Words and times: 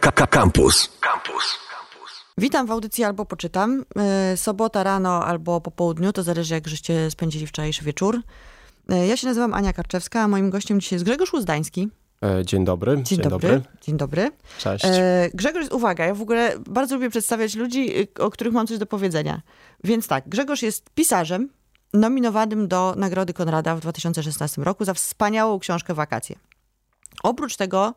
Campus. 0.00 0.88
Campus. 1.00 1.58
Witam 2.38 2.66
w 2.66 2.70
audycji 2.70 3.04
albo 3.04 3.24
poczytam. 3.24 3.84
E, 3.96 4.36
sobota 4.36 4.82
rano 4.82 5.24
albo 5.26 5.60
po 5.60 5.70
południu, 5.70 6.12
to 6.12 6.22
zależy 6.22 6.54
jak 6.54 6.68
żeście 6.68 7.10
spędzili 7.10 7.46
wczorajszy 7.46 7.84
wieczór. 7.84 8.20
E, 8.88 9.06
ja 9.06 9.16
się 9.16 9.26
nazywam 9.26 9.54
Ania 9.54 9.72
Karczewska, 9.72 10.20
a 10.20 10.28
moim 10.28 10.50
gościem 10.50 10.80
dzisiaj 10.80 10.96
jest 10.96 11.04
Grzegorz 11.04 11.32
Łuzdański. 11.32 11.88
E, 12.22 12.44
dzień 12.44 12.64
dobry. 12.64 12.94
Dzień, 12.94 13.04
Dzień 13.04 13.18
dobry. 13.18 13.48
dobry. 13.48 13.62
Dzień 13.82 13.96
dobry. 13.96 14.30
Cześć. 14.58 14.84
Grzegorz, 15.34 15.70
uwaga, 15.70 16.06
ja 16.06 16.14
w 16.14 16.22
ogóle 16.22 16.54
bardzo 16.66 16.94
lubię 16.94 17.10
przedstawiać 17.10 17.54
ludzi, 17.54 18.08
o 18.18 18.30
których 18.30 18.52
mam 18.52 18.66
coś 18.66 18.78
do 18.78 18.86
powiedzenia. 18.86 19.40
Więc 19.84 20.08
tak, 20.08 20.28
Grzegorz 20.28 20.62
jest 20.62 20.90
pisarzem 20.90 21.48
nominowanym 21.92 22.68
do 22.68 22.94
Nagrody 22.96 23.32
Konrada 23.32 23.76
w 23.76 23.80
2016 23.80 24.62
roku 24.62 24.84
za 24.84 24.94
wspaniałą 24.94 25.58
książkę 25.58 25.94
Wakacje. 25.94 26.36
Oprócz 27.22 27.56
tego 27.56 27.94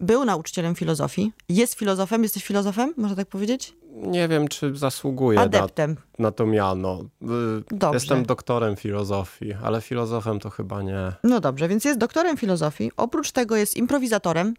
był 0.00 0.24
nauczycielem 0.24 0.74
filozofii. 0.74 1.32
Jest 1.48 1.74
filozofem. 1.74 2.22
Jesteś 2.22 2.44
filozofem, 2.44 2.94
można 2.96 3.16
tak 3.16 3.28
powiedzieć? 3.28 3.76
Nie 3.94 4.28
wiem, 4.28 4.48
czy 4.48 4.76
zasługuje 4.76 5.40
Adeptem. 5.40 5.96
Na, 6.18 6.22
na 6.22 6.32
to 6.32 6.46
miano. 6.46 7.00
Y, 7.00 7.26
dobrze. 7.70 7.96
Jestem 7.96 8.26
doktorem 8.26 8.76
filozofii, 8.76 9.54
ale 9.62 9.80
filozofem 9.80 10.40
to 10.40 10.50
chyba 10.50 10.82
nie. 10.82 11.12
No 11.24 11.40
dobrze, 11.40 11.68
więc 11.68 11.84
jest 11.84 11.98
doktorem 11.98 12.36
filozofii. 12.36 12.90
Oprócz 12.96 13.32
tego 13.32 13.56
jest 13.56 13.76
improwizatorem. 13.76 14.54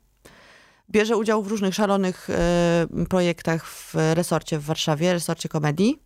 Bierze 0.92 1.18
udział 1.18 1.44
w 1.44 1.48
różnych 1.48 1.76
szalonych 1.76 2.30
y, 2.30 3.06
projektach 3.06 3.66
w 3.66 3.94
resorcie 4.14 4.60
w 4.60 4.66
Warszawie, 4.66 5.14
resorcie 5.14 5.50
komedii. 5.50 6.02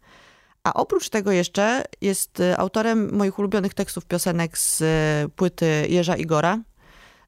A 0.63 0.73
oprócz 0.73 1.09
tego 1.09 1.31
jeszcze 1.31 1.83
jest 2.01 2.39
y, 2.39 2.57
autorem 2.57 3.15
moich 3.15 3.39
ulubionych 3.39 3.73
tekstów 3.73 4.05
piosenek 4.05 4.57
z 4.57 4.83
płyty 5.35 5.85
Jerza 5.89 6.15
Igora 6.15 6.59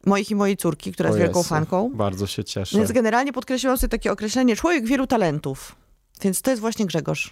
moich 0.05 0.31
i 0.31 0.35
mojej 0.35 0.57
córki, 0.57 0.91
która 0.91 1.09
jest 1.09 1.19
wielką 1.19 1.43
fanką. 1.43 1.91
Bardzo 1.93 2.27
się 2.27 2.43
cieszę. 2.43 2.77
Więc 2.77 2.91
generalnie 2.91 3.33
podkreśliłam 3.33 3.77
sobie 3.77 3.89
takie 3.89 4.11
określenie 4.11 4.55
człowiek 4.55 4.85
wielu 4.85 5.07
talentów. 5.07 5.75
Więc 6.21 6.41
to 6.41 6.49
jest 6.49 6.61
właśnie 6.61 6.85
Grzegorz. 6.85 7.31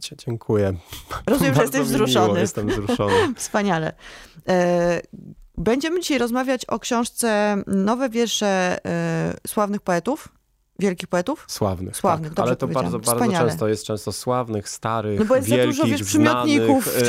Dziękuję. 0.26 0.74
Rozumiem, 1.26 1.54
że 1.54 1.62
jesteś 1.62 1.80
wzruszony. 1.80 2.26
Miło, 2.26 2.38
jestem 2.38 2.68
wzruszony. 2.68 3.14
Wspaniale. 3.36 3.92
E, 4.48 5.00
będziemy 5.58 6.00
dzisiaj 6.00 6.18
rozmawiać 6.18 6.64
o 6.64 6.78
książce 6.78 7.56
Nowe 7.66 8.08
wiersze 8.08 8.78
e, 8.86 9.34
sławnych 9.46 9.80
poetów 9.80 10.28
wielkich 10.78 11.08
poetów? 11.08 11.44
Sławnych. 11.48 11.96
Sławnych, 11.96 12.34
tak. 12.34 12.46
Ale 12.46 12.56
to 12.56 12.68
bardzo, 12.68 12.98
bardzo 12.98 13.32
często 13.32 13.68
jest 13.68 13.84
często 13.84 14.12
sławnych, 14.12 14.68
starych, 14.68 15.18
no 15.18 15.24
bo 15.24 15.36
jest 15.36 15.48
wielkich, 15.48 15.76
za 15.76 15.82
dużo, 15.82 15.96
wiesz, 15.96 16.02
przymiotników. 16.02 16.84
Znanych, 16.84 17.08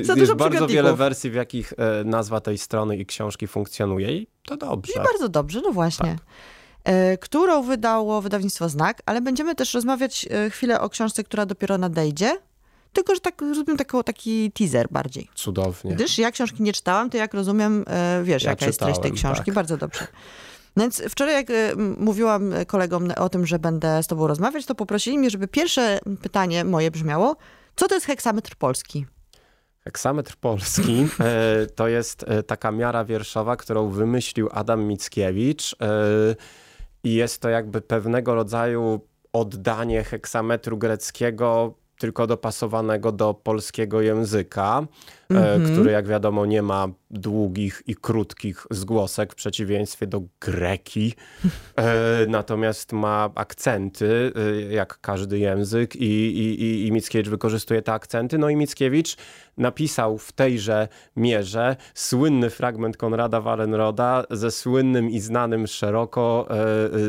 e, 0.00 0.04
za 0.04 0.14
dużo 0.14 0.26
jest 0.26 0.34
bardzo 0.34 0.66
wiele 0.66 0.96
wersji, 0.96 1.30
w 1.30 1.34
jakich 1.34 1.72
e, 1.72 2.04
nazwa 2.04 2.40
tej 2.40 2.58
strony 2.58 2.96
i 2.96 3.06
książki 3.06 3.46
funkcjonuje 3.46 4.16
i 4.16 4.26
to 4.44 4.56
dobrze. 4.56 4.92
I 4.92 5.04
bardzo 5.04 5.28
dobrze, 5.28 5.60
no 5.60 5.72
właśnie. 5.72 6.10
Tak. 6.10 6.26
E, 6.84 7.18
którą 7.18 7.62
wydało 7.62 8.22
wydawnictwo 8.22 8.68
Znak, 8.68 9.02
ale 9.06 9.20
będziemy 9.20 9.54
też 9.54 9.74
rozmawiać 9.74 10.28
e, 10.30 10.50
chwilę 10.50 10.80
o 10.80 10.88
książce, 10.88 11.24
która 11.24 11.46
dopiero 11.46 11.78
nadejdzie. 11.78 12.38
Tylko, 12.92 13.14
że 13.14 13.20
tak 13.20 13.42
zrobimy 13.54 13.78
taki 14.04 14.52
teaser 14.52 14.86
bardziej. 14.90 15.28
Cudownie. 15.34 15.94
Gdyż 15.94 16.18
ja 16.18 16.30
książki 16.30 16.62
nie 16.62 16.72
czytałam, 16.72 17.10
to 17.10 17.16
jak 17.16 17.34
rozumiem, 17.34 17.84
e, 17.86 18.20
wiesz, 18.24 18.42
ja 18.42 18.50
jaka 18.50 18.66
czytałem, 18.66 18.68
jest 18.68 18.80
treść 18.80 19.00
tej 19.00 19.12
książki. 19.12 19.44
Tak. 19.44 19.54
Bardzo 19.54 19.76
dobrze. 19.76 20.06
No 20.76 20.82
więc 20.82 21.02
wczoraj, 21.08 21.34
jak 21.34 21.50
y, 21.50 21.76
mówiłam 21.98 22.52
kolegom 22.66 23.08
o 23.16 23.28
tym, 23.28 23.46
że 23.46 23.58
będę 23.58 24.02
z 24.02 24.06
tobą 24.06 24.26
rozmawiać, 24.26 24.66
to 24.66 24.74
poprosili 24.74 25.18
mnie, 25.18 25.30
żeby 25.30 25.48
pierwsze 25.48 25.98
pytanie 26.22 26.64
moje 26.64 26.90
brzmiało, 26.90 27.36
co 27.76 27.88
to 27.88 27.94
jest 27.94 28.06
heksametr 28.06 28.56
polski? 28.56 29.06
Heksametr 29.84 30.36
polski 30.36 31.06
e, 31.20 31.66
to 31.66 31.88
jest 31.88 32.24
e, 32.28 32.42
taka 32.42 32.72
miara 32.72 33.04
wierszowa, 33.04 33.56
którą 33.56 33.88
wymyślił 33.88 34.48
Adam 34.52 34.84
Mickiewicz 34.84 35.76
e, 35.80 35.86
i 37.04 37.14
jest 37.14 37.42
to 37.42 37.48
jakby 37.48 37.80
pewnego 37.80 38.34
rodzaju 38.34 39.00
oddanie 39.32 40.04
heksametru 40.04 40.78
greckiego 40.78 41.74
tylko 41.98 42.26
dopasowanego 42.26 43.12
do 43.12 43.34
polskiego 43.34 44.00
języka, 44.00 44.86
mm 45.30 45.42
-hmm. 45.42 45.72
który 45.72 45.90
jak 45.90 46.06
wiadomo 46.06 46.46
nie 46.46 46.62
ma 46.62 46.88
długich 47.10 47.82
i 47.86 47.94
krótkich 47.94 48.66
zgłosek 48.70 49.32
w 49.32 49.36
przeciwieństwie 49.36 50.06
do 50.06 50.22
greki. 50.40 51.14
E, 51.76 52.26
natomiast 52.28 52.92
ma 52.92 53.30
akcenty, 53.34 54.32
e, 54.36 54.72
jak 54.72 55.00
każdy 55.00 55.38
język 55.38 55.96
i, 55.96 56.04
i, 56.04 56.86
i 56.86 56.92
Mickiewicz 56.92 57.28
wykorzystuje 57.28 57.82
te 57.82 57.92
akcenty. 57.92 58.38
No 58.38 58.48
i 58.48 58.56
Mickiewicz 58.56 59.16
napisał 59.56 60.18
w 60.18 60.32
tejże 60.32 60.88
mierze 61.16 61.76
słynny 61.94 62.50
fragment 62.50 62.96
Konrada 62.96 63.40
Wallenroda 63.40 64.24
ze 64.30 64.50
słynnym 64.50 65.10
i 65.10 65.20
znanym 65.20 65.66
szeroko 65.66 66.48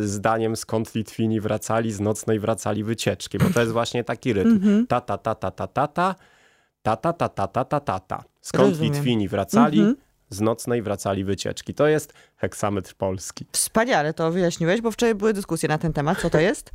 zdaniem 0.01 0.55
skąd 0.55 0.95
Litwini 0.95 1.41
wracali, 1.41 1.91
z 1.91 1.99
nocnej 1.99 2.39
wracali 2.39 2.83
wycieczki, 2.83 3.37
bo 3.37 3.49
to 3.53 3.59
jest 3.59 3.71
właśnie 3.71 4.03
taki 4.03 4.33
rytm. 4.33 4.49
Mhm. 4.49 4.76
Ta, 4.76 4.76
ta, 4.85 5.01
ta, 5.01 5.17
ta, 5.17 5.35
ta, 5.35 5.51
ta, 5.51 5.67
ta, 5.67 5.87
ta, 5.87 6.15
ta, 6.95 7.13
ta, 7.13 7.29
ta, 7.29 7.47
ta, 7.47 7.65
ta, 7.65 7.79
ta, 7.79 7.99
ta. 7.99 8.23
Skąd 8.41 8.69
Rozumiem. 8.69 8.93
Litwini 8.93 9.27
wracali, 9.27 9.79
mhm. 9.79 9.95
z 10.29 10.41
nocnej 10.41 10.81
wracali 10.81 11.23
wycieczki. 11.23 11.73
To 11.73 11.87
jest 11.87 12.13
heksametr 12.35 12.95
polski. 12.95 13.45
Wspaniale 13.51 14.13
to 14.13 14.31
wyjaśniłeś, 14.31 14.81
bo 14.81 14.91
wczoraj 14.91 15.15
były 15.15 15.33
dyskusje 15.33 15.69
na 15.69 15.77
ten 15.77 15.93
temat, 15.93 16.21
co 16.21 16.29
to 16.29 16.39
jest. 16.39 16.71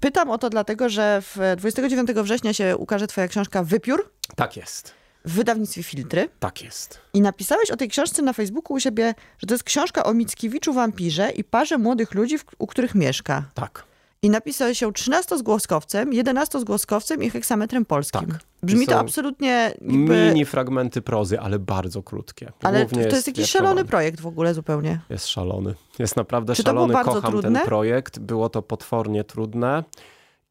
Pytam 0.00 0.30
o 0.30 0.38
to 0.38 0.50
dlatego, 0.50 0.88
że 0.88 1.22
29 1.56 2.10
września 2.10 2.52
się 2.52 2.76
ukaże 2.76 3.06
twoja 3.06 3.28
książka 3.28 3.62
Wypiór. 3.62 4.10
Tak 4.36 4.56
jest. 4.56 4.94
W 5.24 5.32
wydawnictwie 5.32 5.82
Filtry. 5.82 6.28
Tak 6.40 6.62
jest. 6.62 7.00
I 7.14 7.20
napisałeś 7.20 7.70
o 7.70 7.76
tej 7.76 7.88
książce 7.88 8.22
na 8.22 8.32
Facebooku 8.32 8.76
u 8.76 8.80
siebie, 8.80 9.14
że 9.38 9.46
to 9.46 9.54
jest 9.54 9.64
książka 9.64 10.04
o 10.04 10.14
Mickiewiczu 10.14 10.72
wampirze 10.72 11.30
i 11.30 11.44
parze 11.44 11.78
młodych 11.78 12.14
ludzi, 12.14 12.36
u 12.58 12.66
których 12.66 12.94
mieszka. 12.94 13.44
Tak. 13.54 13.84
I 14.22 14.30
napisałeś 14.30 14.82
ją 14.82 14.90
13-zgłoskowcem, 14.90 16.10
11-zgłoskowcem 16.10 17.24
i 17.24 17.30
heksametrem 17.30 17.84
polskim. 17.84 18.26
Tak. 18.26 18.40
Brzmi 18.62 18.86
to 18.86 18.98
absolutnie 18.98 19.74
jakby... 19.80 20.26
Mini 20.28 20.44
fragmenty 20.44 21.02
prozy, 21.02 21.40
ale 21.40 21.58
bardzo 21.58 22.02
krótkie. 22.02 22.52
Ale 22.62 22.80
Głównie 22.80 23.06
to 23.06 23.16
jest, 23.16 23.26
jakiś 23.26 23.50
szalony 23.50 23.84
projekt 23.84 24.20
w 24.20 24.26
ogóle 24.26 24.54
zupełnie. 24.54 25.00
Jest 25.10 25.26
szalony. 25.26 25.74
Jest 25.98 26.16
naprawdę 26.16 26.54
Czy 26.54 26.62
szalony. 26.62 26.94
To 26.94 27.04
Kocham 27.04 27.32
trudne? 27.32 27.60
ten 27.60 27.68
projekt. 27.68 28.18
Było 28.18 28.48
to 28.48 28.62
potwornie 28.62 29.24
trudne 29.24 29.84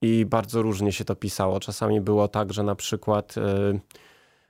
i 0.02 0.26
bardzo 0.26 0.62
różnie 0.62 0.92
się 0.92 1.06
to 1.06 1.16
pisało. 1.16 1.60
Czasami 1.60 2.02
było 2.02 2.28
tak, 2.28 2.54
że 2.54 2.64
na 2.64 2.76
przykład... 2.76 3.36
Yy, 3.36 3.80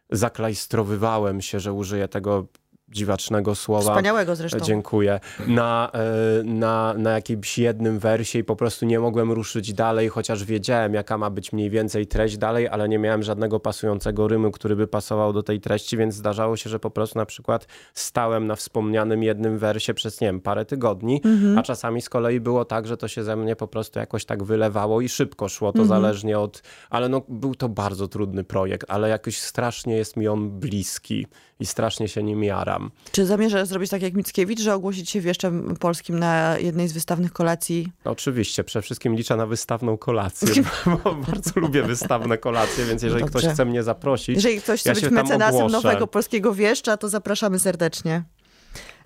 zaklajstrowywałem 0.09 1.41
się, 1.41 1.59
że 1.59 1.73
użyję 1.73 2.07
tego 2.07 2.45
dziwacznego 2.90 3.56
słowa. 3.56 3.90
Wspaniałego 3.90 4.35
zresztą. 4.35 4.59
Dziękuję. 4.59 5.19
Na, 5.47 5.91
e, 5.94 6.44
na, 6.44 6.94
na 6.97 7.12
jakimś 7.12 7.57
jednym 7.57 8.00
wersie 8.00 8.40
i 8.40 8.44
po 8.44 8.56
prostu 8.56 8.85
nie 8.85 9.00
mogłem 9.00 9.31
ruszyć 9.31 9.73
dalej, 9.73 10.09
chociaż 10.09 10.44
wiedziałem, 10.44 10.94
jaka 10.94 11.18
ma 11.18 11.29
być 11.29 11.53
mniej 11.53 11.69
więcej 11.69 12.07
treść 12.07 12.38
dalej, 12.38 12.68
ale 12.68 12.90
nie 12.90 13.00
miałem 13.00 13.23
żadnego 13.23 13.59
pasującego 13.59 14.28
rymu, 14.28 14.51
który 14.51 14.75
by 14.75 14.88
pasował 14.88 15.34
do 15.34 15.44
tej 15.44 15.62
treści, 15.62 15.97
więc 15.97 16.16
zdarzało 16.16 16.57
się, 16.57 16.69
że 16.69 16.79
po 16.79 16.90
prostu 16.90 17.19
na 17.19 17.25
przykład 17.25 17.68
stałem 17.94 18.47
na 18.47 18.56
wspomnianym 18.56 19.23
jednym 19.23 19.57
wersie 19.57 19.94
przez, 19.94 20.22
nie 20.22 20.28
wiem, 20.28 20.41
parę 20.41 20.66
tygodni, 20.66 21.22
mhm. 21.25 21.57
a 21.57 21.63
czasami 21.63 22.02
z 22.02 22.09
kolei 22.09 22.40
było 22.40 22.66
tak, 22.66 22.88
że 22.88 22.97
to 22.97 23.07
się 23.07 23.23
ze 23.23 23.35
mnie 23.35 23.56
po 23.56 23.67
prostu 23.67 24.00
jakoś 24.00 24.25
tak 24.25 24.44
wylewało 24.44 25.02
i 25.02 25.09
szybko 25.09 25.50
szło, 25.50 25.72
to 25.73 25.81
mhm. 25.81 26.02
zależnie 26.02 26.40
od... 26.40 26.62
Ale 26.90 27.09
no, 27.09 27.22
był 27.29 27.56
to 27.56 27.69
bardzo 27.69 28.07
trudny 28.07 28.44
projekt, 28.44 28.85
ale 28.90 29.09
jakoś 29.09 29.38
strasznie 29.38 29.96
jest 29.96 30.17
mi 30.17 30.28
on 30.28 30.59
bliski 30.59 31.28
i 31.59 31.66
strasznie 31.66 32.07
się 32.07 32.23
nim 32.23 32.43
jaram. 32.43 32.91
Czy 33.11 33.25
zamierzasz 33.25 33.67
zrobić 33.67 33.89
tak 33.89 34.01
jak 34.01 34.13
Mickiewicz, 34.13 34.59
że 34.59 34.73
ogłosić 34.73 35.09
się 35.09 35.21
wieszczem 35.21 35.75
polskim 35.79 36.19
na 36.19 36.57
jednej 36.59 36.88
z 36.88 36.93
wystawnych 36.93 37.33
kolacji? 37.33 37.91
Oczywiście, 38.03 38.63
przede 38.63 38.83
wszystkim 38.83 39.16
liczę 39.16 39.35
na 39.35 39.45
wystawną 39.45 39.97
kolację, 39.97 40.63
bo 41.03 41.16
bardzo 41.16 41.59
lubię 41.59 41.83
wystawne 41.83 42.38
kolacje, 42.38 42.85
więc 42.85 43.03
jeżeli 43.03 43.25
ktoś 43.25 43.45
chce 43.45 43.66
mnie 43.66 43.83
zaprosić, 43.83 44.35
Jeżeli 44.35 44.61
ktoś 44.61 44.79
chce 44.79 44.89
ja 44.89 44.95
być 44.95 45.09
mecenasem 45.09 45.67
nowego 45.67 46.07
polskiego 46.07 46.53
wieszcza, 46.53 46.97
to 46.97 47.09
zapraszamy 47.09 47.59
serdecznie. 47.59 48.23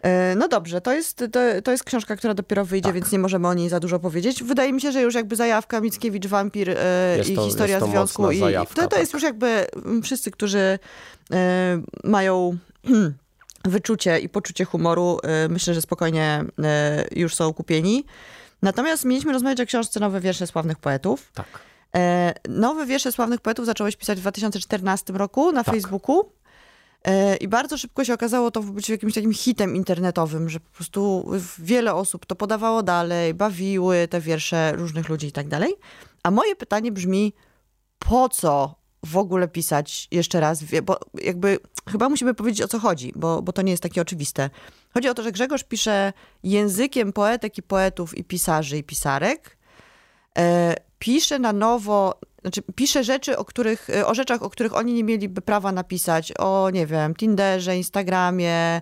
E, 0.01 0.35
no 0.35 0.47
dobrze, 0.47 0.81
to 0.81 0.93
jest, 0.93 1.17
to, 1.17 1.39
to 1.63 1.71
jest 1.71 1.83
książka, 1.83 2.15
która 2.15 2.33
dopiero 2.33 2.65
wyjdzie, 2.65 2.85
tak. 2.85 2.95
więc 2.95 3.11
nie 3.11 3.19
możemy 3.19 3.47
o 3.47 3.53
niej 3.53 3.69
za 3.69 3.79
dużo 3.79 3.99
powiedzieć. 3.99 4.43
Wydaje 4.43 4.73
mi 4.73 4.81
się, 4.81 4.91
że 4.91 5.01
już 5.01 5.15
jakby 5.15 5.35
zajawka 5.35 5.81
Mickiewicz, 5.81 6.27
Wampir 6.27 6.69
e, 6.69 6.75
i 7.29 7.35
historia 7.35 7.79
związku. 7.79 8.31
I 8.31 8.39
zajawka, 8.39 8.81
to, 8.81 8.87
to 8.87 8.99
jest 8.99 9.11
tak. 9.11 9.21
już 9.21 9.23
jakby 9.23 9.65
wszyscy, 10.03 10.31
którzy 10.31 10.79
e, 11.31 11.81
mają 12.03 12.57
wyczucie 13.65 14.19
i 14.19 14.29
poczucie 14.29 14.65
humoru, 14.65 15.19
myślę, 15.49 15.73
że 15.73 15.81
spokojnie 15.81 16.45
już 17.15 17.35
są 17.35 17.53
kupieni. 17.53 18.05
Natomiast 18.61 19.05
mieliśmy 19.05 19.33
rozmawiać 19.33 19.61
o 19.61 19.65
książce 19.65 19.99
Nowe 19.99 20.19
wiersze 20.19 20.47
sławnych 20.47 20.77
poetów. 20.77 21.31
Tak. 21.33 21.45
Nowe 22.49 22.85
wiersze 22.85 23.11
sławnych 23.11 23.41
poetów 23.41 23.65
zacząłeś 23.65 23.95
pisać 23.95 24.17
w 24.17 24.21
2014 24.21 25.13
roku 25.13 25.51
na 25.51 25.63
tak. 25.63 25.75
Facebooku. 25.75 26.31
E, 27.05 27.35
I 27.35 27.47
bardzo 27.47 27.77
szybko 27.77 28.05
się 28.05 28.13
okazało 28.13 28.51
to 28.51 28.61
być 28.61 28.89
jakimś 28.89 29.13
takim 29.13 29.33
hitem 29.33 29.75
internetowym, 29.75 30.49
że 30.49 30.59
po 30.59 30.69
prostu 30.69 31.31
wiele 31.59 31.93
osób 31.93 32.25
to 32.25 32.35
podawało 32.35 32.83
dalej, 32.83 33.33
bawiły 33.33 34.07
te 34.07 34.21
wiersze 34.21 34.71
różnych 34.71 35.09
ludzi 35.09 35.27
i 35.27 35.31
tak 35.31 35.47
dalej. 35.47 35.75
A 36.23 36.31
moje 36.31 36.55
pytanie 36.55 36.91
brzmi, 36.91 37.33
po 37.99 38.29
co 38.29 38.75
w 39.05 39.17
ogóle 39.17 39.47
pisać 39.47 40.07
jeszcze 40.11 40.39
raz, 40.39 40.63
bo 40.83 40.99
jakby 41.21 41.59
chyba 41.87 42.09
musimy 42.09 42.33
powiedzieć 42.33 42.61
o 42.61 42.67
co 42.67 42.79
chodzi, 42.79 43.13
bo, 43.15 43.41
bo 43.41 43.53
to 43.53 43.61
nie 43.61 43.71
jest 43.71 43.83
takie 43.83 44.01
oczywiste. 44.01 44.49
Chodzi 44.93 45.09
o 45.09 45.13
to, 45.13 45.23
że 45.23 45.31
Grzegorz 45.31 45.63
pisze 45.63 46.13
językiem 46.43 47.13
poetek 47.13 47.57
i 47.57 47.63
poetów 47.63 48.17
i 48.17 48.23
pisarzy 48.23 48.77
i 48.77 48.83
pisarek. 48.83 49.57
E, 50.99 51.05
pisze 51.05 51.39
na 51.39 51.53
nowo, 51.53 52.19
znaczy 52.41 52.61
pisze 52.75 53.03
rzeczy, 53.03 53.37
o, 53.37 53.45
których, 53.45 53.87
o 54.05 54.15
rzeczach, 54.15 54.43
o 54.43 54.49
których 54.49 54.75
oni 54.75 54.93
nie 54.93 55.03
mieliby 55.03 55.41
prawa 55.41 55.71
napisać, 55.71 56.33
o 56.39 56.69
nie 56.69 56.85
wiem, 56.85 57.15
Tinderze, 57.15 57.77
Instagramie, 57.77 58.81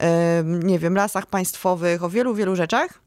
e, 0.00 0.42
nie 0.44 0.78
wiem, 0.78 0.94
lasach 0.94 1.26
państwowych, 1.26 2.04
o 2.04 2.10
wielu, 2.10 2.34
wielu 2.34 2.56
rzeczach. 2.56 3.00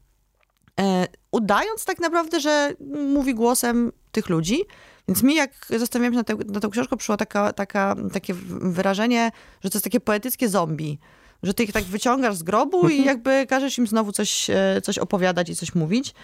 E, 0.80 1.06
udając 1.30 1.84
tak 1.84 2.00
naprawdę, 2.00 2.40
że 2.40 2.72
mówi 3.14 3.34
głosem 3.34 3.92
tych 4.12 4.28
ludzi, 4.28 4.64
więc 5.08 5.22
mi, 5.22 5.34
jak 5.34 5.50
zastanawiałam 5.78 6.12
się 6.12 6.18
nad, 6.18 6.26
te, 6.26 6.52
nad 6.52 6.62
tą 6.62 6.70
książką, 6.70 6.96
przyszło 6.96 7.16
taka, 7.16 7.52
taka, 7.52 7.96
takie 8.12 8.34
wyrażenie, 8.48 9.30
że 9.64 9.70
to 9.70 9.76
jest 9.76 9.84
takie 9.84 10.00
poetyckie 10.00 10.48
zombie. 10.48 10.98
Że 11.42 11.54
ty 11.54 11.64
ich 11.64 11.72
tak 11.72 11.84
wyciągasz 11.84 12.36
z 12.36 12.42
grobu 12.42 12.88
i 12.88 13.04
jakby 13.04 13.46
każesz 13.48 13.78
im 13.78 13.86
znowu 13.86 14.12
coś, 14.12 14.50
e, 14.50 14.80
coś 14.82 14.98
opowiadać 14.98 15.48
i 15.48 15.56
coś 15.56 15.74
mówić. 15.74 16.14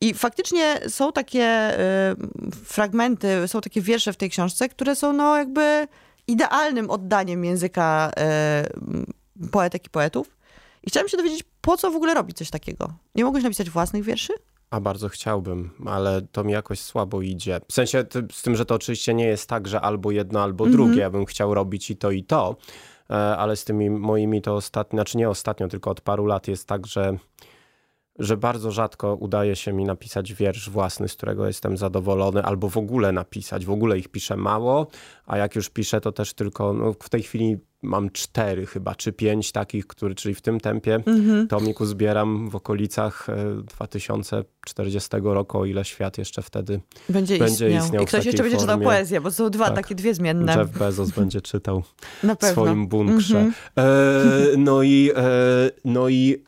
I 0.00 0.14
faktycznie 0.14 0.80
są 0.88 1.12
takie 1.12 1.72
y, 1.80 2.54
fragmenty, 2.64 3.48
są 3.48 3.60
takie 3.60 3.80
wiersze 3.80 4.12
w 4.12 4.16
tej 4.16 4.30
książce, 4.30 4.68
które 4.68 4.96
są 4.96 5.12
no 5.12 5.36
jakby 5.36 5.88
idealnym 6.26 6.90
oddaniem 6.90 7.44
języka 7.44 8.10
y, 9.44 9.50
poetek 9.50 9.86
i 9.86 9.90
poetów. 9.90 10.36
I 10.82 10.90
chciałam 10.90 11.08
się 11.08 11.16
dowiedzieć, 11.16 11.44
po 11.60 11.76
co 11.76 11.90
w 11.90 11.96
ogóle 11.96 12.14
robić 12.14 12.36
coś 12.36 12.50
takiego? 12.50 12.92
Nie 13.14 13.24
mogłeś 13.24 13.44
napisać 13.44 13.70
własnych 13.70 14.04
wierszy? 14.04 14.32
A 14.70 14.80
bardzo 14.80 15.08
chciałbym, 15.08 15.70
ale 15.86 16.22
to 16.22 16.44
mi 16.44 16.52
jakoś 16.52 16.80
słabo 16.80 17.22
idzie. 17.22 17.60
W 17.68 17.72
sensie 17.72 18.04
z 18.32 18.42
tym, 18.42 18.56
że 18.56 18.66
to 18.66 18.74
oczywiście 18.74 19.14
nie 19.14 19.26
jest 19.26 19.48
tak, 19.48 19.68
że 19.68 19.80
albo 19.80 20.10
jedno, 20.10 20.42
albo 20.42 20.64
mm 20.64 20.72
-hmm. 20.72 20.76
drugie. 20.76 21.00
Ja 21.00 21.10
bym 21.10 21.24
chciał 21.24 21.54
robić 21.54 21.90
i 21.90 21.96
to, 21.96 22.10
i 22.10 22.24
to, 22.24 22.56
e, 23.10 23.14
ale 23.14 23.56
z 23.56 23.64
tymi 23.64 23.90
moimi 23.90 24.42
to 24.42 24.54
ostatnio, 24.54 24.96
znaczy 24.96 25.18
nie 25.18 25.30
ostatnio, 25.30 25.68
tylko 25.68 25.90
od 25.90 26.00
paru 26.00 26.26
lat 26.26 26.48
jest 26.48 26.68
tak, 26.68 26.86
że 26.86 27.18
że 28.18 28.36
bardzo 28.36 28.70
rzadko 28.70 29.14
udaje 29.14 29.56
się 29.56 29.72
mi 29.72 29.84
napisać 29.84 30.34
wiersz 30.34 30.70
własny, 30.70 31.08
z 31.08 31.14
którego 31.14 31.46
jestem 31.46 31.76
zadowolony, 31.76 32.42
albo 32.42 32.68
w 32.68 32.76
ogóle 32.76 33.12
napisać. 33.12 33.66
W 33.66 33.70
ogóle 33.70 33.98
ich 33.98 34.08
piszę 34.08 34.36
mało, 34.36 34.86
a 35.26 35.36
jak 35.36 35.56
już 35.56 35.70
piszę, 35.70 36.00
to 36.00 36.12
też 36.12 36.34
tylko 36.34 36.72
no, 36.72 36.92
w 36.92 37.08
tej 37.08 37.22
chwili 37.22 37.56
mam 37.82 38.10
cztery 38.10 38.66
chyba, 38.66 38.94
czy 38.94 39.12
pięć 39.12 39.52
takich, 39.52 39.86
który, 39.86 40.14
czyli 40.14 40.34
w 40.34 40.42
tym 40.42 40.60
tempie 40.60 40.94
mhm. 40.94 41.48
tomiku 41.48 41.86
zbieram 41.86 42.50
w 42.50 42.56
okolicach 42.56 43.26
2040 43.62 45.16
e, 45.16 45.20
roku, 45.20 45.58
o 45.58 45.64
ile 45.64 45.84
świat 45.84 46.18
jeszcze 46.18 46.42
wtedy 46.42 46.80
będzie, 47.08 47.38
będzie 47.38 47.66
istniał. 47.66 47.84
istniał 47.84 48.02
I 48.02 48.06
ktoś 48.06 48.24
jeszcze 48.24 48.42
będzie 48.42 48.58
czytał 48.58 48.80
poezję, 48.80 49.20
bo 49.20 49.30
są 49.30 49.50
dwa 49.50 49.66
tak. 49.66 49.74
takie 49.74 49.94
dwie 49.94 50.14
zmienne. 50.14 50.56
Jeff 50.56 50.78
Bezos 50.78 51.10
będzie 51.10 51.40
czytał 51.40 51.82
w 52.40 52.46
swoim 52.46 52.88
bunkrze. 52.88 53.38
Mhm. 53.38 53.54
E, 53.78 54.56
no 54.56 54.82
i, 54.82 55.10
e, 55.16 55.22
no 55.84 56.08
i 56.08 56.42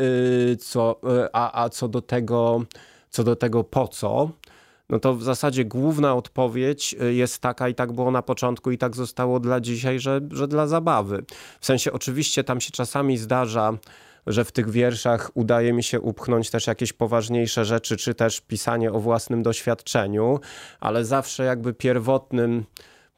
e, 0.53 0.57
co, 0.57 1.01
e, 1.05 1.29
a, 1.33 1.65
a 1.65 1.69
co 1.69 1.89
do 1.89 2.03
tego, 2.03 2.65
co 3.11 3.25
do 3.25 3.37
tego 3.37 3.65
po 3.65 3.89
co, 3.89 4.31
no 4.91 4.99
to 4.99 5.15
w 5.15 5.23
zasadzie 5.23 5.65
główna 5.65 6.15
odpowiedź 6.15 6.97
y, 7.03 7.15
jest 7.15 7.39
taka 7.39 7.69
i 7.69 7.75
tak 7.75 7.93
było 7.93 8.11
na 8.11 8.23
początku 8.23 8.71
i 8.71 8.79
tak 8.79 8.97
zostało 8.97 9.41
dla 9.41 9.61
dzisiaj, 9.61 10.01
że, 10.01 10.21
że 10.31 10.49
dla 10.49 10.67
zabawy. 10.67 11.25
W 11.61 11.67
sensie 11.67 11.93
oczywiście 11.93 12.45
tam 12.45 12.61
się 12.61 12.71
czasami 12.71 13.19
zdarza, 13.19 13.73
że 14.27 14.45
w 14.45 14.53
tych 14.53 14.71
wierszach 14.71 15.31
udaje 15.35 15.73
mi 15.73 15.83
się 15.83 16.01
upchnąć 16.01 16.51
też 16.51 16.67
jakieś 16.67 16.93
poważniejsze 16.93 17.65
rzeczy, 17.65 17.97
czy 17.97 18.15
też 18.15 18.41
pisanie 18.41 18.93
o 18.93 19.01
własnym 19.01 19.43
doświadczeniu, 19.43 20.41
ale 20.81 21.05
zawsze 21.05 21.45
jakby 21.45 21.75
pierwotnym 21.75 22.65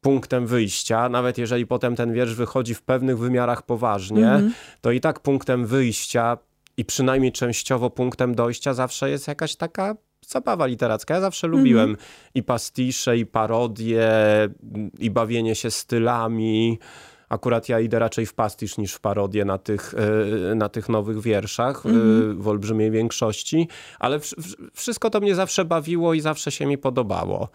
punktem 0.00 0.46
wyjścia, 0.46 1.08
nawet 1.08 1.38
jeżeli 1.38 1.66
potem 1.66 1.96
ten 1.96 2.12
wiersz 2.12 2.34
wychodzi 2.34 2.74
w 2.74 2.82
pewnych 2.82 3.18
wymiarach 3.18 3.62
poważnie, 3.62 4.28
mm 4.28 4.48
-hmm. 4.48 4.52
to 4.80 4.90
i 4.90 5.00
tak 5.00 5.20
punktem 5.20 5.66
wyjścia 5.66 6.38
i 6.76 6.84
przynajmniej 6.84 7.32
częściowo 7.32 7.90
punktem 7.90 8.34
dojścia 8.34 8.74
zawsze 8.74 9.10
jest 9.10 9.28
jakaś 9.28 9.56
taka 9.56 9.96
zabawa 10.26 10.66
literacka. 10.66 11.14
Ja 11.14 11.20
zawsze 11.20 11.46
lubiłem 11.46 11.84
mm 11.84 11.96
-hmm. 11.96 12.30
i 12.34 12.42
pastisze, 12.42 13.18
i 13.18 13.26
parodie, 13.26 14.08
i 14.98 15.10
bawienie 15.10 15.54
się 15.54 15.70
stylami. 15.70 16.78
Akurat 17.28 17.68
ja 17.68 17.80
idę 17.80 17.98
raczej 17.98 18.26
w 18.26 18.34
pastisz 18.34 18.78
niż 18.78 18.94
w 18.94 19.00
parodię 19.00 19.44
na 19.44 19.58
tych, 19.58 19.94
e, 20.50 20.54
na 20.54 20.68
tych 20.68 20.88
nowych 20.88 21.20
wierszach 21.20 21.86
mm 21.86 21.98
-hmm. 21.98 22.42
w 22.42 22.48
olbrzymiej 22.48 22.90
większości, 22.90 23.68
ale 23.98 24.20
wszystko 24.74 25.10
to 25.10 25.20
mnie 25.20 25.34
zawsze 25.34 25.64
bawiło 25.64 26.14
i 26.14 26.20
zawsze 26.20 26.50
się 26.50 26.66
mi 26.66 26.78
podobało. 26.78 27.48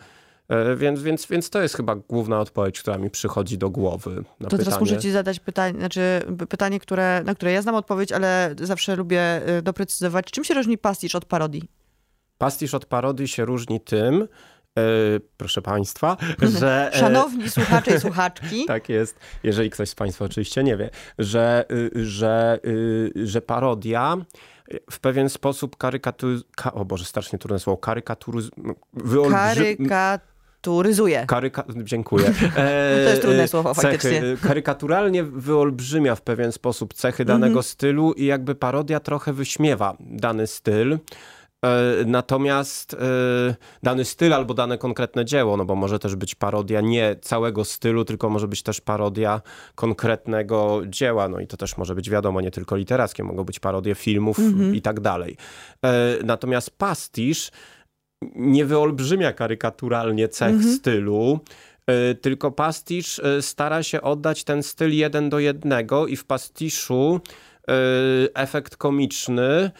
E, 0.50 0.75
więc, 0.75 1.01
więc, 1.01 1.25
więc 1.25 1.50
to 1.50 1.62
jest 1.62 1.75
chyba 1.75 1.95
główna 1.95 2.39
odpowiedź, 2.39 2.79
która 2.79 2.97
mi 2.97 3.09
przychodzi 3.09 3.57
do 3.57 3.69
głowy. 3.69 4.15
To 4.15 4.44
pytanie. 4.44 4.63
teraz 4.63 4.79
muszę 4.79 4.97
ci 4.97 5.12
zadać 5.12 5.39
pytanie, 5.39 5.79
znaczy 5.79 6.21
pytanie, 6.50 6.79
które, 6.79 7.21
na 7.25 7.35
które 7.35 7.51
ja 7.51 7.62
znam 7.62 7.75
odpowiedź, 7.75 8.12
ale 8.12 8.56
zawsze 8.62 8.95
lubię 8.95 9.41
doprecyzować. 9.63 10.25
Czym 10.25 10.44
się 10.44 10.53
różni 10.53 10.77
pastisz 10.77 11.15
od 11.15 11.25
parodii? 11.25 11.69
Pastisz 12.38 12.74
od 12.74 12.86
parodii 12.86 13.28
się 13.28 13.46
różni 13.46 13.80
tym, 13.80 14.28
Yy, 14.78 15.22
proszę 15.38 15.62
Państwa, 15.62 16.18
że. 16.60 16.92
E, 16.94 16.98
Szanowni 16.98 17.50
słuchacze 17.50 17.96
i 17.96 18.00
słuchaczki. 18.00 18.66
tak 18.68 18.90
jest, 18.90 19.20
jeżeli 19.44 19.70
ktoś 19.70 19.90
z 19.90 19.96
Państwa 19.96 20.26
oczywiście 20.26 20.64
nie 20.64 20.78
wie, 20.78 20.90
że, 21.20 21.66
yy, 21.70 22.06
że, 22.06 22.60
yy, 22.64 23.28
że 23.28 23.42
parodia 23.42 24.18
w 24.92 25.00
pewien 25.00 25.30
sposób 25.30 25.78
karykatury... 25.78 26.40
Ka 26.56 26.74
o 26.74 26.86
Boże, 26.86 27.06
strasznie 27.06 27.40
trudne 27.40 27.60
słowo. 27.60 27.78
Karykaturyz... 27.78 28.50
Wyolbrzy... 28.94 29.78
Karykaturyzuje. 29.90 31.26
Karyka... 31.26 31.64
Dziękuję. 31.84 32.26
E, 32.56 33.04
to 33.04 33.10
jest 33.10 33.22
trudne 33.22 33.48
słowo 33.48 33.76
cechy. 33.76 33.92
faktycznie. 33.92 34.22
Karykaturalnie 34.42 35.24
wyolbrzymia 35.24 36.16
w 36.16 36.22
pewien 36.22 36.52
sposób 36.52 36.94
cechy 36.94 37.26
danego 37.26 37.46
mm 37.46 37.62
-hmm. 37.62 37.68
stylu 37.68 38.14
i 38.14 38.26
jakby 38.26 38.56
parodia 38.56 39.00
trochę 39.00 39.34
wyśmiewa 39.34 39.98
dany 40.00 40.48
styl. 40.48 41.00
E, 41.65 42.06
natomiast 42.06 42.94
e, 42.94 42.97
dany 43.83 44.06
styl 44.06 44.33
albo 44.33 44.53
dane 44.53 44.77
konkretne 44.77 45.25
dzieło, 45.25 45.57
no 45.57 45.65
bo 45.65 45.75
może 45.75 46.00
też 46.00 46.15
być 46.15 46.35
parodia 46.35 46.81
nie 46.81 47.15
całego 47.21 47.65
stylu, 47.65 48.06
tylko 48.06 48.29
może 48.29 48.47
być 48.47 48.63
też 48.63 48.81
parodia 48.81 49.41
konkretnego 49.75 50.81
dzieła. 50.88 51.29
No 51.29 51.39
i 51.39 51.47
to 51.47 51.57
też 51.57 51.77
może 51.77 51.95
być 51.95 52.09
wiadomo, 52.09 52.41
nie 52.41 52.51
tylko 52.51 52.75
literackie, 52.75 53.23
mogą 53.23 53.44
być 53.44 53.59
parodie 53.59 53.95
filmów 53.95 54.39
mhm. 54.39 54.75
i 54.75 54.81
tak 54.81 55.00
dalej. 55.00 55.38
E, 55.85 56.17
natomiast 56.23 56.71
pastisz 56.77 57.51
nie 58.35 58.65
wyolbrzymia 58.65 59.33
karykaturalnie 59.33 60.27
cech 60.27 60.53
mhm. 60.53 60.75
stylu, 60.75 61.39
tylko 62.21 62.51
pastisz 62.51 63.21
stara 63.41 63.83
się 63.83 64.01
oddać 64.01 64.44
ten 64.44 64.63
styl 64.63 64.91
jeden 64.91 65.29
do 65.29 65.39
jednego 65.39 66.07
i 66.07 66.15
w 66.15 66.25
pastiszu 66.25 67.21
efekt 68.33 68.75
komiczny 68.75 69.71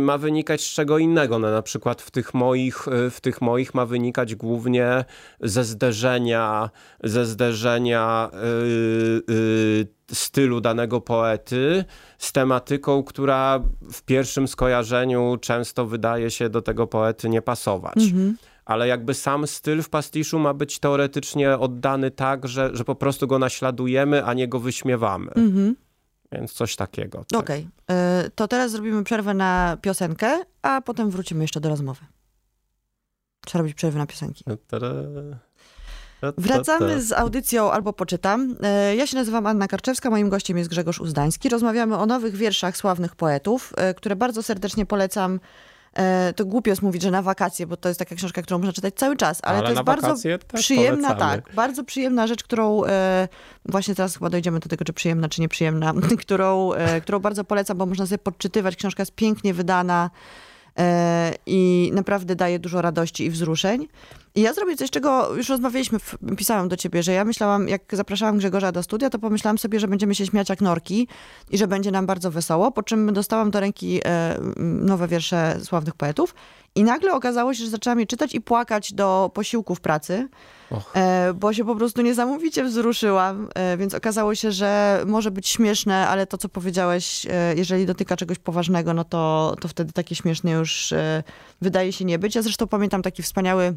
ma 0.00 0.18
wynikać 0.18 0.60
z 0.60 0.70
czego 0.70 0.98
innego. 0.98 1.38
No, 1.38 1.50
na 1.50 1.62
przykład 1.62 2.02
w 2.02 2.10
tych, 2.10 2.34
moich, 2.34 2.88
y, 2.88 3.10
w 3.10 3.20
tych 3.20 3.40
moich 3.40 3.74
ma 3.74 3.86
wynikać 3.86 4.34
głównie 4.34 5.04
ze 5.40 5.64
zderzenia, 5.64 6.70
ze 7.04 7.26
zderzenia 7.26 8.30
yy, 8.32 9.34
yy, 9.34 9.86
stylu 10.12 10.60
danego 10.60 11.00
poety 11.00 11.84
z 12.18 12.32
tematyką, 12.32 13.02
która 13.02 13.60
w 13.92 14.02
pierwszym 14.02 14.48
skojarzeniu 14.48 15.36
często 15.40 15.86
wydaje 15.86 16.30
się 16.30 16.48
do 16.48 16.62
tego 16.62 16.86
poety 16.86 17.28
nie 17.28 17.42
pasować. 17.42 17.96
Mhm 17.96 18.36
ale 18.64 18.88
jakby 18.88 19.14
sam 19.14 19.46
styl 19.46 19.82
w 19.82 19.88
pastiszu 19.88 20.38
ma 20.38 20.54
być 20.54 20.78
teoretycznie 20.78 21.58
oddany 21.58 22.10
tak, 22.10 22.48
że, 22.48 22.70
że 22.72 22.84
po 22.84 22.94
prostu 22.94 23.26
go 23.26 23.38
naśladujemy, 23.38 24.24
a 24.24 24.34
nie 24.34 24.48
go 24.48 24.60
wyśmiewamy. 24.60 25.30
Mhm. 25.30 25.76
Więc 26.32 26.52
coś 26.52 26.76
takiego. 26.76 27.24
Tak. 27.28 27.40
Okej, 27.40 27.68
okay. 27.88 28.30
to 28.34 28.48
teraz 28.48 28.70
zrobimy 28.70 29.04
przerwę 29.04 29.34
na 29.34 29.76
piosenkę, 29.82 30.38
a 30.62 30.80
potem 30.80 31.10
wrócimy 31.10 31.44
jeszcze 31.44 31.60
do 31.60 31.68
rozmowy. 31.68 32.00
Trzeba 33.46 33.62
robić 33.62 33.74
przerwę 33.74 33.98
na 33.98 34.06
piosenki. 34.06 34.44
Wracamy 36.38 37.02
z 37.02 37.12
audycją 37.12 37.72
albo 37.72 37.92
poczytam. 37.92 38.56
E, 38.62 38.96
ja 38.96 39.06
się 39.06 39.16
nazywam 39.16 39.46
Anna 39.46 39.68
Karczewska, 39.68 40.10
moim 40.10 40.28
gościem 40.28 40.58
jest 40.58 40.70
Grzegorz 40.70 41.00
Uzdański. 41.00 41.48
Rozmawiamy 41.48 41.96
o 41.96 42.06
nowych 42.06 42.36
wierszach 42.36 42.76
sławnych 42.76 43.16
poetów, 43.16 43.72
e, 43.76 43.94
które 43.94 44.16
bardzo 44.16 44.42
serdecznie 44.42 44.86
polecam 44.86 45.34
E, 45.34 45.71
to 46.36 46.44
głupio 46.44 46.70
jest 46.70 46.82
mówić, 46.82 47.02
że 47.02 47.10
na 47.10 47.22
wakacje, 47.22 47.66
bo 47.66 47.76
to 47.76 47.88
jest 47.88 47.98
taka 47.98 48.14
książka, 48.14 48.42
którą 48.42 48.58
można 48.58 48.72
czytać 48.72 48.94
cały 48.94 49.16
czas, 49.16 49.40
ale, 49.42 49.58
ale 49.58 49.66
to 49.66 49.72
jest 49.72 49.82
bardzo 49.82 50.14
przyjemna, 50.54 51.08
polecamy. 51.08 51.42
tak, 51.42 51.54
bardzo 51.54 51.84
przyjemna 51.84 52.26
rzecz, 52.26 52.44
którą 52.44 52.84
e, 52.84 53.28
właśnie 53.64 53.94
teraz 53.94 54.14
chyba 54.14 54.30
dojdziemy 54.30 54.60
do 54.60 54.68
tego, 54.68 54.84
czy 54.84 54.92
przyjemna, 54.92 55.28
czy 55.28 55.40
nieprzyjemna, 55.40 55.92
którą, 56.20 56.72
e, 56.72 57.00
którą 57.00 57.18
bardzo 57.18 57.44
polecam, 57.44 57.78
bo 57.78 57.86
można 57.86 58.06
sobie 58.06 58.18
podczytywać. 58.18 58.76
Książka 58.76 59.02
jest 59.02 59.14
pięknie 59.14 59.54
wydana 59.54 60.10
i 61.46 61.90
naprawdę 61.94 62.36
daje 62.36 62.58
dużo 62.58 62.82
radości 62.82 63.24
i 63.24 63.30
wzruszeń. 63.30 63.88
I 64.34 64.40
ja 64.40 64.52
zrobię 64.52 64.76
coś, 64.76 64.90
czego 64.90 65.34
już 65.34 65.48
rozmawialiśmy, 65.48 65.98
pisałam 66.36 66.68
do 66.68 66.76
ciebie, 66.76 67.02
że 67.02 67.12
ja 67.12 67.24
myślałam, 67.24 67.68
jak 67.68 67.82
zapraszałam 67.92 68.38
Grzegorza 68.38 68.72
do 68.72 68.82
studia, 68.82 69.10
to 69.10 69.18
pomyślałam 69.18 69.58
sobie, 69.58 69.80
że 69.80 69.88
będziemy 69.88 70.14
się 70.14 70.26
śmiać 70.26 70.48
jak 70.48 70.60
norki 70.60 71.08
i 71.50 71.58
że 71.58 71.66
będzie 71.66 71.90
nam 71.90 72.06
bardzo 72.06 72.30
wesoło, 72.30 72.70
po 72.70 72.82
czym 72.82 73.12
dostałam 73.12 73.50
do 73.50 73.60
ręki 73.60 74.00
e, 74.04 74.38
nowe 74.58 75.08
wiersze 75.08 75.58
sławnych 75.62 75.94
poetów 75.94 76.34
i 76.74 76.84
nagle 76.84 77.12
okazało 77.12 77.54
się, 77.54 77.64
że 77.64 77.70
zaczęłam 77.70 78.00
je 78.00 78.06
czytać 78.06 78.34
i 78.34 78.40
płakać 78.40 78.92
do 78.92 79.30
posiłków 79.34 79.80
pracy, 79.80 80.28
Och. 80.70 80.90
e, 80.94 81.34
bo 81.34 81.52
się 81.52 81.64
po 81.64 81.76
prostu 81.76 82.02
niesamowicie 82.02 82.64
wzruszyłam, 82.64 83.48
e, 83.54 83.76
więc 83.76 83.94
okazało 83.94 84.34
się, 84.34 84.52
że 84.52 85.02
może 85.06 85.30
być 85.30 85.48
śmieszne, 85.48 86.08
ale 86.08 86.26
to, 86.26 86.38
co 86.38 86.48
powiedziałeś, 86.48 87.26
jeżeli 87.56 87.86
dotyka 87.86 88.16
czegoś 88.16 88.38
poważnego, 88.38 88.94
no 88.94 89.04
to, 89.04 89.54
to 89.60 89.68
wtedy 89.68 89.92
takie 89.92 90.14
śmieszne 90.14 90.50
już 90.50 90.94
wydaje 91.60 91.92
się 91.92 92.04
nie 92.04 92.18
być. 92.18 92.34
Ja 92.34 92.42
zresztą 92.42 92.66
pamiętam 92.66 93.02
taki 93.02 93.22
wspaniały 93.22 93.74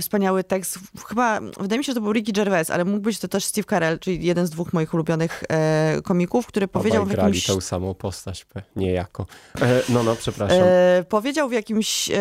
wspaniały 0.00 0.44
tekst. 0.44 0.78
Chyba, 1.08 1.40
wydaje 1.40 1.78
mi 1.78 1.84
się, 1.84 1.92
że 1.92 1.94
to 1.94 2.00
był 2.00 2.12
Ricky 2.12 2.32
Gervais, 2.32 2.70
ale 2.70 2.84
mógł 2.84 3.00
być 3.00 3.18
to 3.18 3.28
też 3.28 3.44
Steve 3.44 3.66
Carell, 3.70 3.98
czyli 3.98 4.26
jeden 4.26 4.46
z 4.46 4.50
dwóch 4.50 4.72
moich 4.72 4.94
ulubionych 4.94 5.44
e, 5.48 6.00
komików, 6.04 6.46
który 6.46 6.68
powiedział 6.68 7.02
Obaj 7.02 7.14
w 7.14 7.18
jakimś... 7.18 7.46
tę 7.46 7.60
samą 7.60 7.94
postać, 7.94 8.46
niejako. 8.76 9.26
E, 9.60 9.82
no, 9.88 10.02
no, 10.02 10.16
przepraszam. 10.16 10.58
E, 10.62 11.04
powiedział 11.08 11.48
w 11.48 11.52
jakimś 11.52 12.10
e, 12.10 12.14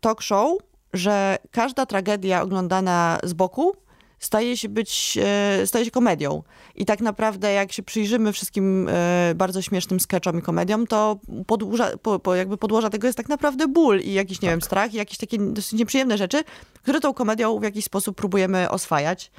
talk 0.00 0.22
show, 0.22 0.58
że 0.92 1.38
każda 1.50 1.86
tragedia 1.86 2.42
oglądana 2.42 3.18
z 3.22 3.32
boku 3.32 3.76
staje 4.18 4.56
się 4.56 4.68
być, 4.68 5.18
e, 5.22 5.66
staje 5.66 5.84
się 5.84 5.90
komedią. 5.90 6.42
I 6.74 6.84
tak 6.84 7.00
naprawdę 7.00 7.52
jak 7.52 7.72
się 7.72 7.82
przyjrzymy 7.82 8.32
wszystkim 8.32 8.88
e, 8.88 9.34
bardzo 9.34 9.62
śmiesznym 9.62 10.00
sketchom 10.00 10.38
i 10.38 10.42
komediom, 10.42 10.86
to 10.86 11.18
podłoża, 11.46 11.90
po, 12.02 12.18
po 12.18 12.34
jakby 12.34 12.56
podłoża 12.56 12.90
tego 12.90 13.06
jest 13.06 13.16
tak 13.16 13.28
naprawdę 13.28 13.68
ból 13.68 14.00
i 14.00 14.12
jakiś, 14.12 14.40
nie 14.40 14.48
wiem, 14.48 14.62
strach 14.62 14.94
i 14.94 14.96
jakieś 14.96 15.18
takie 15.18 15.38
dosyć 15.38 15.72
nieprzyjemne 15.72 16.18
rzeczy, 16.18 16.44
które 16.82 17.00
tą 17.00 17.14
komedią 17.14 17.58
w 17.58 17.62
jakiś 17.62 17.84
sposób 17.84 18.16
próbujemy 18.16 18.70
oswajać. 18.70 19.30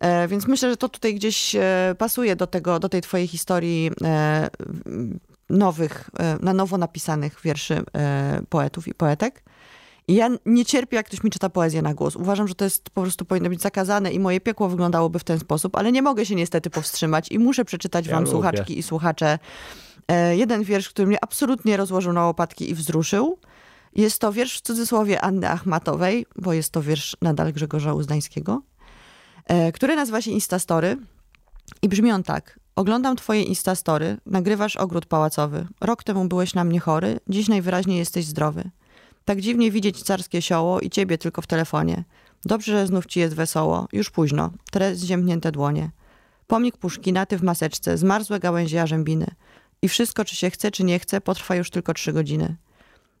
E, 0.00 0.28
Więc 0.28 0.46
myślę, 0.46 0.70
że 0.70 0.76
to 0.76 0.88
tutaj 0.88 1.14
gdzieś 1.14 1.56
pasuje 1.98 2.36
do 2.36 2.46
tego, 2.46 2.78
do 2.78 2.88
tej 2.88 3.00
twojej 3.00 3.26
historii 3.26 3.90
nowych, 5.50 6.10
na 6.40 6.52
nowo 6.52 6.78
napisanych 6.78 7.40
wierszy 7.44 7.82
poetów 8.48 8.88
i 8.88 8.94
poetek. 8.94 9.42
Ja 10.12 10.28
nie 10.46 10.64
cierpię, 10.64 10.96
jak 10.96 11.06
ktoś 11.06 11.24
mi 11.24 11.30
czyta 11.30 11.48
poezję 11.50 11.82
na 11.82 11.94
głos. 11.94 12.16
Uważam, 12.16 12.48
że 12.48 12.54
to 12.54 12.64
jest 12.64 12.90
po 12.90 13.02
prostu 13.02 13.24
powinno 13.24 13.48
być 13.48 13.60
zakazane 13.60 14.12
i 14.12 14.20
moje 14.20 14.40
piekło 14.40 14.68
wyglądałoby 14.68 15.18
w 15.18 15.24
ten 15.24 15.38
sposób, 15.38 15.76
ale 15.76 15.92
nie 15.92 16.02
mogę 16.02 16.26
się 16.26 16.34
niestety 16.34 16.70
powstrzymać 16.70 17.32
i 17.32 17.38
muszę 17.38 17.64
przeczytać 17.64 18.06
Ja 18.06 18.12
wam, 18.12 18.22
lubię. 18.24 18.32
słuchaczki 18.32 18.78
i 18.78 18.82
słuchacze, 18.82 19.38
e, 20.08 20.36
jeden 20.36 20.62
wiersz, 20.62 20.88
który 20.88 21.06
mnie 21.08 21.24
absolutnie 21.24 21.76
rozłożył 21.76 22.12
na 22.12 22.26
łopatki 22.26 22.70
i 22.70 22.74
wzruszył. 22.74 23.38
Jest 23.94 24.18
to 24.18 24.32
wiersz 24.32 24.58
w 24.58 24.60
cudzysłowie 24.60 25.20
Anny 25.20 25.50
Achmatowej, 25.50 26.26
bo 26.36 26.52
jest 26.52 26.72
to 26.72 26.82
wiersz 26.82 27.16
nadal 27.22 27.52
Grzegorza 27.52 27.94
Uzdańskiego, 27.94 28.62
e, 29.46 29.72
który 29.72 29.96
nazywa 29.96 30.20
się 30.22 30.30
Instastory 30.30 30.96
i 31.82 31.88
brzmi 31.88 32.12
on 32.12 32.22
tak. 32.22 32.60
Oglądam 32.76 33.16
twoje 33.16 33.42
Instastory, 33.42 34.16
nagrywasz 34.26 34.76
ogród 34.76 35.06
pałacowy. 35.06 35.66
Rok 35.80 36.04
temu 36.04 36.24
byłeś 36.24 36.54
na 36.54 36.64
mnie 36.64 36.80
chory, 36.80 37.20
dziś 37.28 37.48
najwyraźniej 37.48 37.98
jesteś 37.98 38.24
zdrowy. 38.24 38.70
Tak 39.24 39.40
dziwnie 39.40 39.70
widzieć 39.70 40.02
carskie 40.02 40.42
sioło 40.42 40.80
i 40.80 40.90
ciebie 40.90 41.18
tylko 41.18 41.42
w 41.42 41.46
telefonie. 41.46 42.04
Dobrze, 42.44 42.72
że 42.72 42.86
znów 42.86 43.06
ci 43.06 43.20
jest 43.20 43.34
wesoło. 43.34 43.88
Już 43.92 44.10
późno. 44.10 44.50
Tre 44.70 44.94
zziębnięte 44.94 45.52
dłonie. 45.52 45.90
Pomnik 46.46 46.76
Puszkina, 46.76 47.26
ty 47.26 47.38
w 47.38 47.42
maseczce, 47.42 47.98
zmarzłe 47.98 48.40
gałęzie 48.40 48.76
jarzębiny. 48.76 49.26
I 49.82 49.88
wszystko, 49.88 50.24
czy 50.24 50.36
się 50.36 50.50
chce, 50.50 50.70
czy 50.70 50.84
nie 50.84 50.98
chce, 50.98 51.20
potrwa 51.20 51.54
już 51.54 51.70
tylko 51.70 51.94
trzy 51.94 52.12
godziny. 52.12 52.56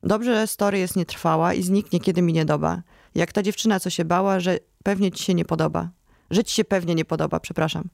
Dobrze, 0.02 0.34
że 0.34 0.46
story 0.46 0.78
jest 0.78 0.96
nietrwała 0.96 1.54
i 1.54 1.62
zniknie, 1.62 2.00
kiedy 2.00 2.22
mi 2.22 2.32
nie 2.32 2.44
doba. 2.44 2.82
Jak 3.14 3.32
ta 3.32 3.42
dziewczyna, 3.42 3.80
co 3.80 3.90
się 3.90 4.04
bała, 4.04 4.40
że 4.40 4.58
pewnie 4.82 5.12
ci 5.12 5.24
się 5.24 5.34
nie 5.34 5.44
podoba. 5.44 5.90
Że 6.30 6.44
ci 6.44 6.54
się 6.54 6.64
pewnie 6.64 6.94
nie 6.94 7.04
podoba, 7.04 7.40
przepraszam. 7.40 7.84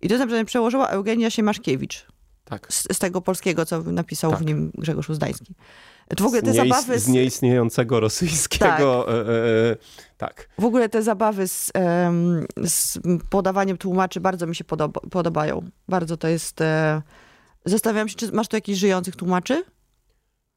I 0.00 0.08
to 0.08 0.18
napisane, 0.18 0.44
przełożyła 0.44 0.88
Eugenia 0.88 1.30
Siemaszkiewicz 1.30 2.06
tak. 2.44 2.72
z, 2.72 2.96
z 2.96 2.98
tego 2.98 3.20
polskiego, 3.20 3.66
co 3.66 3.82
napisał 3.82 4.30
Tak. 4.30 4.40
w 4.40 4.46
nim 4.46 4.70
Grzegorz 4.74 5.10
Uzdański. 5.10 5.54
W 6.20 6.22
ogóle 6.22 6.42
te 6.42 6.52
z, 6.52 6.56
nieist- 6.56 6.68
zabawy... 6.68 6.98
z 6.98 7.02
Z, 7.02 7.08
nieistniejącego 7.08 8.00
rosyjskiego. 8.00 9.12
E, 9.12 9.12
e, 9.12 9.70
e, 9.70 9.76
tak. 10.18 10.48
w 10.58 10.64
ogóle 10.64 10.88
te 10.88 11.02
zabawy 11.02 11.48
z, 11.48 11.70
em, 11.74 12.46
z 12.64 12.98
podawaniem 13.30 13.76
tłumaczy 13.76 14.20
bardzo 14.20 14.46
mi 14.46 14.56
się 14.56 14.64
podoba, 14.64 15.00
podobają. 15.10 15.62
Bardzo 15.88 16.16
to 16.16 16.28
jest... 16.28 16.60
E, 16.60 17.02
zastanawiam 17.64 18.08
się, 18.08 18.16
czy 18.16 18.32
masz 18.32 18.48
tu 18.48 18.56
jakichś 18.56 18.78
żyjących 18.78 19.16
tłumaczy? 19.16 19.64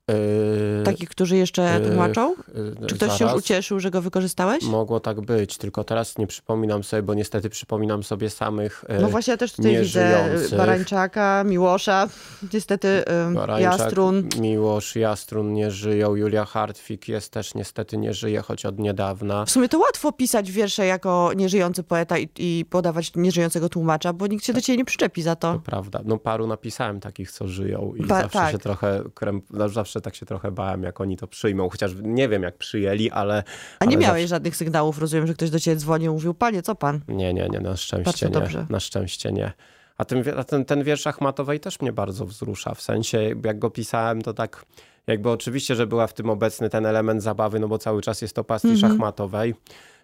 E, 0.10 0.84
Takich, 0.84 1.10
którzy 1.10 1.38
jeszcze 1.38 1.64
e, 1.76 1.80
tłumaczą? 1.80 2.34
e, 2.82 2.86
Czy 2.86 2.96
ktoś 2.96 3.18
się 3.18 3.26
już 3.26 3.34
ucieszył, 3.34 3.80
że 3.80 3.92
go 3.92 4.02
wykorzystałeś? 4.02 4.64
Mogło 4.64 5.00
tak 5.00 5.22
być, 5.22 5.58
tylko 5.58 5.84
teraz 5.84 6.18
nie 6.18 6.28
przypominam 6.28 6.84
sobie, 6.84 7.04
bo 7.04 7.14
niestety 7.14 7.50
przypominam 7.50 8.04
sobie 8.04 8.30
samych 8.30 8.86
e, 8.88 9.00
No 9.02 9.10
właśnie 9.10 9.32
ja 9.32 9.38
też 9.38 9.54
tutaj 9.54 9.78
widzę. 9.82 10.30
Barańczaka, 10.58 11.44
Miłosza, 11.44 12.08
niestety 12.54 13.04
Barańczak, 13.34 13.80
Jastrun. 13.80 14.30
Miłosz, 14.40 14.96
Jastrun 14.96 15.54
nie 15.54 15.72
żyją, 15.72 16.16
Julia 16.16 16.46
Hartwig 16.46 17.08
jest 17.08 17.32
też 17.32 17.56
niestety 17.56 17.98
nie 17.98 18.14
żyje, 18.14 18.42
choć 18.42 18.66
od 18.66 18.80
niedawna. 18.80 19.46
W 19.46 19.52
sumie 19.52 19.70
to 19.70 19.80
łatwo 19.80 20.12
pisać 20.12 20.52
wiersze 20.52 20.86
jako 20.86 21.32
nieżyjący 21.36 21.84
poeta 21.84 22.18
i, 22.18 22.30
i 22.38 22.66
podawać 22.70 23.12
nieżyjącego 23.16 23.70
tłumacza, 23.70 24.14
bo 24.14 24.28
nikt 24.28 24.46
się 24.46 24.54
do 24.54 24.62
ciebie 24.62 24.78
nie 24.78 24.86
przyczepi 24.86 25.22
za 25.22 25.36
To 25.36 25.54
to. 25.54 25.60
prawda. 25.60 26.02
No 26.06 26.18
paru 26.18 26.48
napisałem 26.48 27.00
takich, 27.00 27.32
co 27.32 27.48
żyją 27.48 27.94
i 27.98 28.04
Ba- 28.06 28.22
zawsze 28.22 28.40
tak. 28.40 28.52
się 28.52 28.58
trochę, 28.58 29.04
krem, 29.14 29.42
no, 29.50 29.70
zawsze 30.00 30.02
tak 30.02 30.16
się 30.16 30.26
trochę 30.26 30.52
bałem, 30.52 30.84
jak 30.84 31.02
oni 31.02 31.18
to 31.18 31.28
przyjmą, 31.28 31.70
chociaż 31.70 31.92
nie 32.02 32.30
wiem, 32.30 32.44
jak 32.44 32.58
przyjęli, 32.58 33.10
ale... 33.12 33.44
A 33.80 33.86
nie 33.86 33.96
ale 33.98 34.06
miałeś 34.06 34.22
zawsze- 34.22 34.28
żadnych 34.36 34.56
sygnałów, 34.56 35.00
rozumiem, 35.00 35.28
że 35.28 35.34
ktoś 35.34 35.50
do 35.50 35.60
ciebie 35.60 35.78
dzwonił, 35.78 36.14
mówił, 36.14 36.34
panie, 36.34 36.62
co 36.62 36.76
pan? 36.76 37.00
Nie, 37.08 37.34
nie, 37.34 37.50
nie, 37.50 37.60
na 37.60 37.78
szczęście 37.78 38.26
nie. 38.26 38.32
dobrze. 38.32 38.66
Na 38.70 38.80
szczęście 38.80 39.32
nie. 39.32 39.52
A 39.98 40.06
ten, 40.06 40.24
ten, 40.48 40.66
ten 40.66 40.84
wiersz 40.84 41.08
Achmatowej 41.08 41.60
też 41.60 41.82
mnie 41.82 41.94
bardzo 41.94 42.26
wzrusza. 42.26 42.74
W 42.74 42.82
sensie, 42.82 43.36
jak 43.46 43.60
go 43.60 43.70
pisałem, 43.70 44.22
to 44.22 44.34
tak 44.34 44.66
jakby 45.08 45.30
oczywiście, 45.30 45.76
że 45.76 45.88
była 45.88 46.08
w 46.08 46.14
tym 46.14 46.30
obecny 46.30 46.70
ten 46.70 46.86
element 46.86 47.24
zabawy, 47.24 47.60
no 47.60 47.68
bo 47.68 47.78
cały 47.78 48.02
czas 48.02 48.22
jest 48.22 48.36
to 48.36 48.44
pastisz 48.44 48.72
Mhm. 48.84 48.92
Achmatowej. 48.94 49.56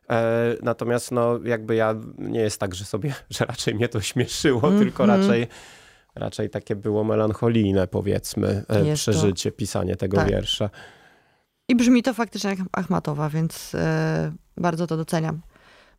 E, 0.09 0.55
natomiast 0.61 1.11
no 1.11 1.39
jakby 1.45 1.75
ja, 1.75 1.95
nie 2.17 2.39
jest 2.39 2.59
tak, 2.59 2.75
że 2.75 2.85
sobie, 2.85 3.13
że 3.39 3.45
raczej 3.45 3.75
mnie 3.75 3.89
to 3.89 4.01
śmieszyło, 4.01 4.61
tylko 4.71 5.03
Mhm. 5.03 5.21
raczej, 5.21 5.47
raczej 6.15 6.49
takie 6.49 6.75
było 6.75 7.03
melancholijne 7.03 7.87
powiedzmy 7.87 8.63
e, 8.69 8.85
Jest 8.85 9.05
to. 9.05 9.11
przeżycie, 9.11 9.51
pisanie 9.51 9.95
tego 9.95 10.17
Tak. 10.17 10.29
wiersza. 10.29 10.69
I 11.69 11.75
brzmi 11.75 12.03
to 12.03 12.13
faktycznie 12.13 12.49
jak 12.49 12.59
Achmatowa, 12.71 13.29
więc 13.29 13.75
e, 13.75 14.31
bardzo 14.57 14.87
to 14.87 14.97
doceniam. 14.97 15.41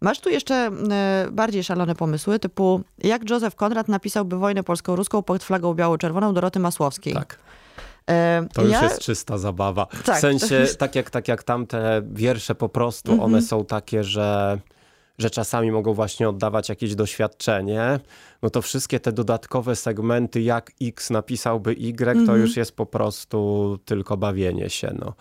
Masz 0.00 0.20
tu 0.20 0.28
jeszcze 0.30 0.54
e, 0.54 1.26
bardziej 1.32 1.64
szalone 1.64 1.94
pomysły, 1.94 2.38
typu 2.38 2.80
jak 2.98 3.30
Józef 3.30 3.54
Konrad 3.54 3.88
napisałby 3.88 4.36
wojnę 4.38 4.62
polską-ruską 4.62 5.22
pod 5.22 5.44
flagą 5.44 5.74
biało-czerwoną 5.74 6.34
Doroty 6.34 6.58
Masłowskiej. 6.58 7.14
Tak. 7.14 7.38
To 8.54 8.62
już 8.62 8.72
ja, 8.72 8.82
jest 8.84 9.00
czysta 9.00 9.38
zabawa. 9.38 9.86
Tak, 10.04 10.16
w 10.16 10.20
sensie, 10.20 10.66
to- 10.70 10.76
tak 10.76 10.94
jak, 10.94 11.10
tak 11.10 11.28
jak 11.28 11.42
tamte 11.42 12.02
wiersze 12.12 12.54
po 12.54 12.68
prostu, 12.68 13.12
Mhm. 13.12 13.32
one 13.32 13.42
są 13.42 13.64
takie, 13.64 14.04
że, 14.04 14.58
że 15.18 15.30
czasami 15.30 15.70
mogą 15.72 15.94
właśnie 15.94 16.28
oddawać 16.28 16.68
jakieś 16.68 16.94
doświadczenie, 16.94 18.00
no 18.42 18.50
to 18.50 18.62
wszystkie 18.62 19.00
te 19.00 19.12
dodatkowe 19.12 19.76
segmenty, 19.76 20.40
jak 20.42 20.70
X 20.82 21.10
napisałby 21.10 21.70
Y, 21.72 22.14
to 22.14 22.20
Mhm. 22.20 22.40
już 22.40 22.56
jest 22.56 22.72
po 22.76 22.86
prostu 22.86 23.78
tylko 23.84 24.16
bawienie 24.16 24.70
się, 24.70 24.94
no. 24.98 25.12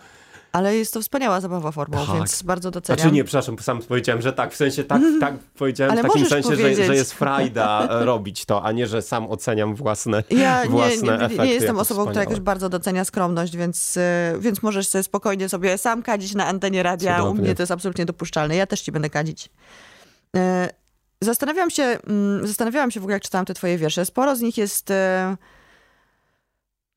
Ale 0.52 0.76
jest 0.76 0.94
to 0.94 1.00
wspaniała 1.00 1.40
zabawa 1.40 1.72
formą, 1.72 2.06
Tak. 2.06 2.16
więc 2.16 2.42
bardzo 2.42 2.70
doceniam. 2.70 2.98
Znaczy 3.00 3.14
nie, 3.14 3.24
przepraszam, 3.24 3.58
sam 3.58 3.82
powiedziałem, 3.82 4.22
że 4.22 4.32
tak, 4.32 4.52
w 4.52 4.56
sensie 4.56 4.84
tak, 4.84 5.02
tak 5.20 5.34
powiedziałem 5.38 5.92
Ale 5.92 6.02
w 6.02 6.06
takim 6.06 6.26
sensie, 6.26 6.50
że, 6.56 6.62
powiedzieć. 6.62 6.86
że 6.86 6.94
jest 6.94 7.12
frajda 7.12 7.88
e, 7.90 8.04
robić 8.04 8.44
to, 8.44 8.62
a 8.62 8.72
nie, 8.72 8.86
że 8.86 9.02
sam 9.02 9.30
oceniam 9.30 9.74
własne, 9.74 10.22
Ja 10.30 10.64
nie, 10.64 10.70
własne 10.70 11.12
nie, 11.12 11.18
nie, 11.18 11.24
efekty 11.24 11.44
nie 11.46 11.54
jestem 11.54 11.78
osobą, 11.78 12.00
która 12.00 12.12
wspaniałe. 12.12 12.24
jakoś 12.30 12.40
bardzo 12.40 12.68
docenia 12.68 13.04
skromność, 13.04 13.56
więc, 13.56 13.96
e, 13.96 14.34
więc 14.40 14.62
możesz 14.62 14.88
sobie 14.88 15.02
spokojnie 15.02 15.48
sobie 15.48 15.78
sam 15.78 16.02
kadzić 16.02 16.34
na 16.34 16.46
antenie 16.46 16.82
radia. 16.82 17.16
Cudownie. 17.16 17.40
U 17.40 17.44
mnie 17.44 17.54
to 17.54 17.62
jest 17.62 17.72
absolutnie 17.72 18.04
dopuszczalne. 18.06 18.56
Ja 18.56 18.66
też 18.66 18.80
ci 18.80 18.92
będę 18.92 19.10
kadzić. 19.10 19.50
E, 20.36 20.68
Zastanawiam 21.20 21.70
się, 21.70 21.82
mm, 21.82 22.46
zastanawiałam 22.46 22.90
się 22.90 23.00
w 23.00 23.02
ogóle, 23.02 23.14
jak 23.14 23.22
czytałam 23.22 23.44
te 23.46 23.54
twoje 23.54 23.78
wiersze. 23.78 24.04
Sporo 24.04 24.36
z 24.36 24.40
nich 24.40 24.58
jest... 24.58 24.90
e, 24.90 25.36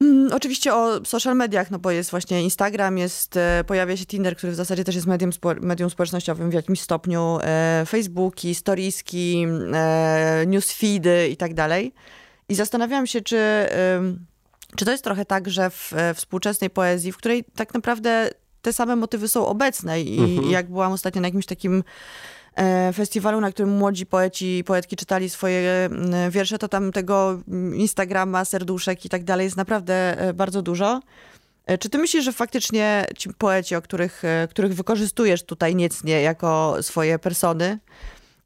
mm, 0.02 0.34
Oczywiście 0.34 0.74
o 0.76 1.06
social 1.06 1.36
mediach, 1.36 1.72
no 1.72 1.80
bo 1.80 1.92
jest 1.92 2.12
właśnie 2.12 2.44
Instagram, 2.44 2.98
jest, 2.98 3.38
e, 3.38 3.64
pojawia 3.68 3.98
się 3.98 4.06
Tinder, 4.06 4.36
który 4.38 4.52
w 4.52 4.56
zasadzie 4.56 4.84
też 4.84 4.96
jest 4.96 5.08
medium, 5.08 5.34
spo, 5.34 5.54
medium 5.62 5.90
społecznościowym 5.90 6.50
w 6.50 6.54
jakimś 6.54 6.82
stopniu, 6.82 7.40
e, 7.42 7.84
Facebooki, 7.88 8.56
storieski, 8.56 9.46
e, 9.74 10.44
newsfeedy 10.48 11.28
i 11.30 11.38
tak 11.38 11.54
dalej. 11.54 11.94
I 12.50 12.56
zastanawiałam 12.56 13.08
się, 13.08 13.22
czy, 13.22 13.38
czy 14.76 14.86
to 14.86 14.92
jest 14.92 15.04
trochę 15.04 15.26
tak, 15.26 15.50
że 15.50 15.70
w 15.70 15.94
współczesnej 16.16 16.70
poezji, 16.70 17.12
w 17.12 17.18
której 17.18 17.44
tak 17.56 17.74
naprawdę 17.74 18.30
te 18.62 18.74
same 18.74 18.96
motywy 18.96 19.28
są 19.28 19.48
obecne 19.48 20.02
i 20.02 20.20
Mhm. 20.20 20.50
jak 20.52 20.70
byłam 20.70 20.92
ostatnio 20.92 21.22
na 21.22 21.28
jakimś 21.28 21.46
takim 21.46 21.84
festiwalu, 22.94 23.42
na 23.42 23.52
którym 23.52 23.78
młodzi 23.78 24.06
poeci 24.06 24.58
i 24.58 24.64
poetki 24.64 24.96
czytali 24.96 25.30
swoje 25.30 25.90
mm, 25.92 26.32
wiersze, 26.32 26.58
to 26.58 26.68
tam 26.68 26.92
tego 26.92 27.40
Instagrama, 27.74 28.46
serduszek 28.46 29.06
i 29.06 29.10
tak 29.10 29.24
dalej 29.24 29.44
jest 29.44 29.58
naprawdę 29.58 30.22
e, 30.22 30.34
bardzo 30.34 30.62
dużo. 30.62 31.02
E, 31.70 31.78
czy 31.78 31.90
ty 31.90 31.98
myślisz, 31.98 32.26
że 32.26 32.34
faktycznie 32.34 33.06
ci 33.18 33.30
poeci, 33.34 33.76
o 33.76 33.82
których, 33.82 34.26
e, 34.26 34.48
których 34.50 34.76
wykorzystujesz 34.76 35.44
tutaj 35.44 35.76
niecnie 35.76 36.22
jako 36.22 36.78
swoje 36.82 37.20
persony, 37.20 37.80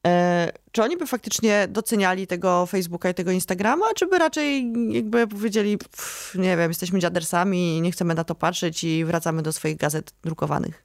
e, 0.08 0.52
czy 0.72 0.84
oni 0.84 0.98
by 0.98 1.08
faktycznie 1.08 1.68
doceniali 1.70 2.28
tego 2.28 2.66
Facebooka 2.66 3.10
i 3.10 3.14
tego 3.14 3.32
Instagrama, 3.32 3.86
czy 3.96 4.08
by 4.08 4.18
raczej 4.18 4.74
jakby 4.90 5.28
powiedzieli, 5.28 5.78
pff, 5.78 6.36
nie 6.36 6.58
wiem, 6.58 6.72
jesteśmy 6.72 7.00
dziadersami, 7.00 7.82
nie 7.82 7.92
chcemy 7.92 8.14
na 8.14 8.24
to 8.24 8.36
patrzeć 8.36 8.84
i 8.84 9.06
wracamy 9.06 9.42
do 9.42 9.54
swoich 9.54 9.78
gazet 9.78 10.14
drukowanych? 10.24 10.84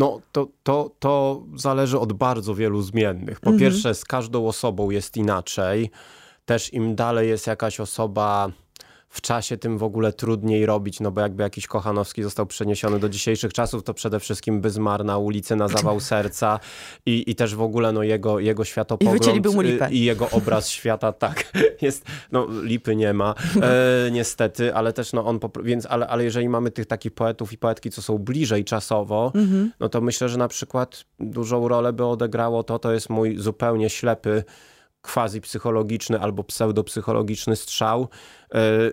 No, 0.00 0.20
to, 0.32 0.48
to, 0.62 0.90
to 0.98 1.42
zależy 1.56 1.98
od 1.98 2.12
bardzo 2.12 2.54
wielu 2.54 2.82
zmiennych. 2.82 3.40
Po 3.40 3.50
Mhm. 3.50 3.60
pierwsze, 3.60 3.94
z 3.94 4.04
każdą 4.04 4.46
osobą 4.46 4.90
jest 4.90 5.16
inaczej. 5.16 5.90
Też 6.44 6.72
im 6.74 6.94
dalej 6.94 7.28
jest 7.28 7.46
jakaś 7.46 7.80
osoba 7.80 8.50
w 9.10 9.20
czasie, 9.20 9.56
tym 9.56 9.78
w 9.78 9.82
ogóle 9.82 10.12
trudniej 10.12 10.66
robić, 10.66 11.00
no 11.00 11.10
bo 11.10 11.20
jakby 11.20 11.42
jakiś 11.42 11.66
Kochanowski 11.66 12.22
został 12.22 12.46
przeniesiony 12.46 12.98
do 12.98 13.08
dzisiejszych 13.08 13.52
czasów, 13.52 13.82
to 13.82 13.94
przede 13.94 14.20
wszystkim 14.20 14.60
by 14.60 14.70
zmarł 14.70 15.04
na 15.04 15.18
ulicy 15.18 15.56
na 15.56 15.68
zawał 15.68 16.00
serca 16.10 16.58
i, 17.06 17.30
i 17.30 17.34
też 17.34 17.54
w 17.54 17.62
ogóle 17.62 17.92
no 17.92 18.02
jego, 18.02 18.38
jego 18.38 18.64
światopogląd 18.64 19.26
I 19.26 19.40
y, 19.84 19.90
i 19.90 20.04
jego 20.04 20.30
obraz 20.30 20.68
świata, 20.78 21.12
tak, 21.12 21.52
jest, 21.82 22.04
no 22.32 22.46
lipy 22.62 22.96
nie 22.96 23.12
ma, 23.12 23.34
e, 23.62 24.10
niestety, 24.12 24.74
ale 24.74 24.92
też 24.92 25.12
no 25.12 25.26
on, 25.26 25.40
więc, 25.62 25.86
ale, 25.86 26.06
ale 26.06 26.24
jeżeli 26.24 26.48
mamy 26.48 26.70
tych 26.70 26.86
takich 26.86 27.12
poetów 27.12 27.52
i 27.52 27.58
poetki, 27.58 27.90
co 27.90 28.02
są 28.02 28.18
bliżej 28.18 28.64
czasowo, 28.64 29.32
Mhm. 29.34 29.72
no 29.80 29.88
to 29.88 30.00
myślę, 30.00 30.28
że 30.28 30.38
na 30.38 30.48
przykład 30.48 31.04
dużą 31.20 31.68
rolę 31.68 31.92
by 31.92 32.04
odegrało 32.04 32.62
to, 32.62 32.78
to 32.78 32.92
jest 32.92 33.10
mój 33.10 33.38
zupełnie 33.38 33.90
ślepy, 33.90 34.44
quasi 35.02 35.40
psychologiczny 35.40 36.20
albo 36.20 36.44
pseudopsychologiczny 36.44 37.56
strzał, 37.56 38.02
y, 38.02 38.06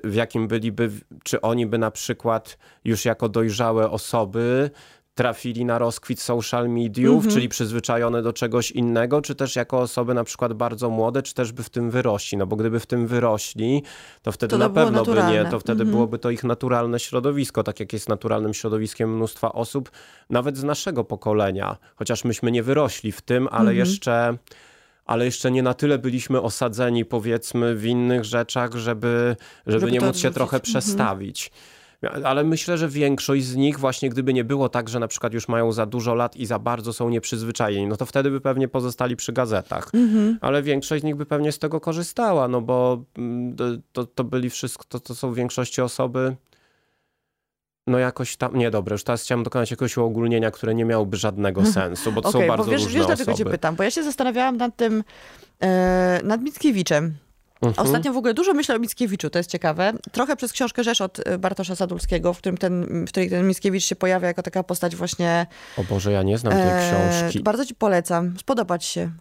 w 0.04 0.14
jakim 0.14 0.48
byliby, 0.48 0.92
czy 1.24 1.42
oni 1.42 1.66
by 1.66 1.78
na 1.78 1.92
przykład 1.92 2.58
już 2.86 3.06
jako 3.06 3.30
dojrzałe 3.30 3.90
osoby 3.90 4.70
trafili 5.16 5.66
na 5.66 5.78
rozkwit 5.80 6.22
social 6.22 6.70
mediów, 6.70 7.16
Mhm. 7.16 7.34
czyli 7.34 7.50
przyzwyczajone 7.50 8.22
do 8.22 8.34
czegoś 8.34 8.72
innego, 8.72 9.22
czy 9.22 9.36
też 9.36 9.56
jako 9.56 9.80
osoby 9.80 10.14
na 10.14 10.24
przykład 10.24 10.54
bardzo 10.54 10.90
młode, 10.90 11.24
czy 11.24 11.34
też 11.34 11.52
by 11.52 11.64
w 11.64 11.70
tym 11.70 11.92
wyrośli. 11.92 12.38
No 12.38 12.48
bo 12.48 12.56
gdyby 12.56 12.80
w 12.80 12.86
tym 12.86 13.08
wyrośli, 13.08 13.84
to 14.22 14.32
wtedy 14.32 14.52
To 14.52 14.58
na 14.58 14.70
pewno 14.70 15.06
by 15.06 15.24
nie, 15.24 15.46
to 15.46 15.60
wtedy 15.60 15.82
Mhm. 15.82 15.90
byłoby 15.92 16.20
to 16.20 16.30
ich 16.30 16.44
naturalne 16.44 17.00
środowisko, 17.00 17.64
tak 17.64 17.80
jak 17.80 17.94
jest 17.94 18.10
naturalnym 18.10 18.54
środowiskiem 18.54 19.16
mnóstwa 19.16 19.52
osób, 19.54 19.92
nawet 20.30 20.58
z 20.58 20.64
naszego 20.64 21.04
pokolenia. 21.04 21.78
Chociaż 21.96 22.24
myśmy 22.24 22.52
nie 22.52 22.64
wyrośli 22.64 23.12
w 23.12 23.22
tym, 23.22 23.48
ale 23.52 23.70
Mhm. 23.72 23.78
jeszcze 23.78 24.38
ale 25.08 25.26
jeszcze 25.26 25.52
nie 25.52 25.64
na 25.64 25.74
tyle 25.74 25.98
byliśmy 25.98 26.42
osadzeni, 26.42 27.06
powiedzmy, 27.06 27.76
w 27.76 27.86
innych 27.86 28.26
rzeczach, 28.26 28.76
żeby, 28.76 29.36
żeby, 29.68 29.80
Żeby 29.80 29.92
nie 29.92 30.02
móc 30.02 30.18
się 30.18 30.32
trochę 30.32 30.58
Mhm. 30.58 30.62
przestawić. 30.62 31.52
Ale 32.24 32.44
myślę, 32.44 32.78
że 32.78 32.90
większość 32.90 33.46
z 33.46 33.56
nich, 33.56 33.80
właśnie 33.80 34.10
gdyby 34.10 34.34
nie 34.34 34.44
było 34.44 34.70
tak, 34.70 34.90
że 34.90 35.00
na 35.00 35.08
przykład 35.08 35.34
już 35.34 35.48
mają 35.48 35.72
za 35.72 35.86
dużo 35.86 36.16
lat 36.16 36.36
i 36.36 36.46
za 36.46 36.60
bardzo 36.60 36.94
są 36.94 37.10
nieprzyzwyczajeni, 37.10 37.88
no 37.88 37.98
to 37.98 38.06
wtedy 38.06 38.32
by 38.32 38.42
pewnie 38.42 38.68
pozostali 38.68 39.16
przy 39.16 39.34
gazetach. 39.34 39.90
Mhm. 39.94 40.38
Ale 40.42 40.64
większość 40.64 41.02
z 41.02 41.06
nich 41.06 41.16
by 41.16 41.26
pewnie 41.26 41.52
z 41.52 41.60
tego 41.60 41.80
korzystała, 41.80 42.48
no 42.48 42.62
bo 42.62 43.04
mm, 43.18 43.56
to, 43.92 44.06
to 44.06 44.24
byli 44.24 44.50
wszystko, 44.50 44.84
to, 44.90 45.00
to 45.00 45.16
są 45.16 45.32
w 45.32 45.36
większości 45.36 45.82
osoby, 45.82 46.36
no 47.88 48.00
jakoś 48.00 48.38
tam, 48.38 48.58
nie 48.58 48.72
dobra, 48.72 48.94
już 48.94 49.04
teraz 49.04 49.24
chciałem 49.24 49.44
dokonać 49.44 49.72
jakiegoś 49.72 49.98
uogólnienia, 49.98 50.52
które 50.52 50.76
nie 50.76 50.86
miałoby 50.86 51.18
żadnego 51.18 51.66
sensu, 51.66 52.12
bo 52.12 52.22
to 52.22 52.32
są 52.32 52.38
Okej, 52.38 52.50
bardzo 52.50 52.66
bo 52.66 52.72
wiesz, 52.72 52.84
różne 52.84 53.00
wiesz 53.00 53.08
dlaczego 53.08 53.32
osoby. 53.32 53.46
cię 53.46 53.52
pytam? 53.52 53.76
Bo 53.76 53.84
ja 53.84 53.92
się 53.92 54.04
zastanawiałam 54.04 54.58
nad 54.58 54.76
tym, 54.76 55.04
e, 55.60 56.20
nad 56.24 56.42
Mickiewiczem. 56.42 57.18
Mhm. 57.62 57.88
Ostatnio 57.88 58.14
w 58.14 58.18
ogóle 58.18 58.34
dużo 58.34 58.54
myślę 58.54 58.76
o 58.76 58.80
Mickiewiczu, 58.80 59.30
to 59.30 59.40
jest 59.40 59.52
ciekawe. 59.52 59.94
Trochę 60.12 60.36
przez 60.36 60.54
książkę 60.54 60.84
Rzesz 60.84 61.02
od 61.02 61.28
e, 61.28 61.38
Bartosza 61.38 61.76
Sadulskiego, 61.76 62.34
w, 62.34 62.38
którym 62.38 62.58
ten, 62.58 63.06
w 63.06 63.10
której 63.10 63.30
ten 63.30 63.48
Mickiewicz 63.48 63.86
się 63.86 63.96
pojawia 63.96 64.28
jako 64.28 64.44
taka 64.44 64.64
postać 64.64 64.96
właśnie... 64.96 65.48
O 65.78 65.84
Boże, 65.84 66.12
ja 66.12 66.24
nie 66.24 66.38
znam 66.38 66.54
tej 66.54 66.62
e, 66.62 66.90
książki. 66.90 67.44
Bardzo 67.44 67.66
ci 67.66 67.76
polecam, 67.76 68.34
spodobać 68.40 68.86
się. 68.86 69.12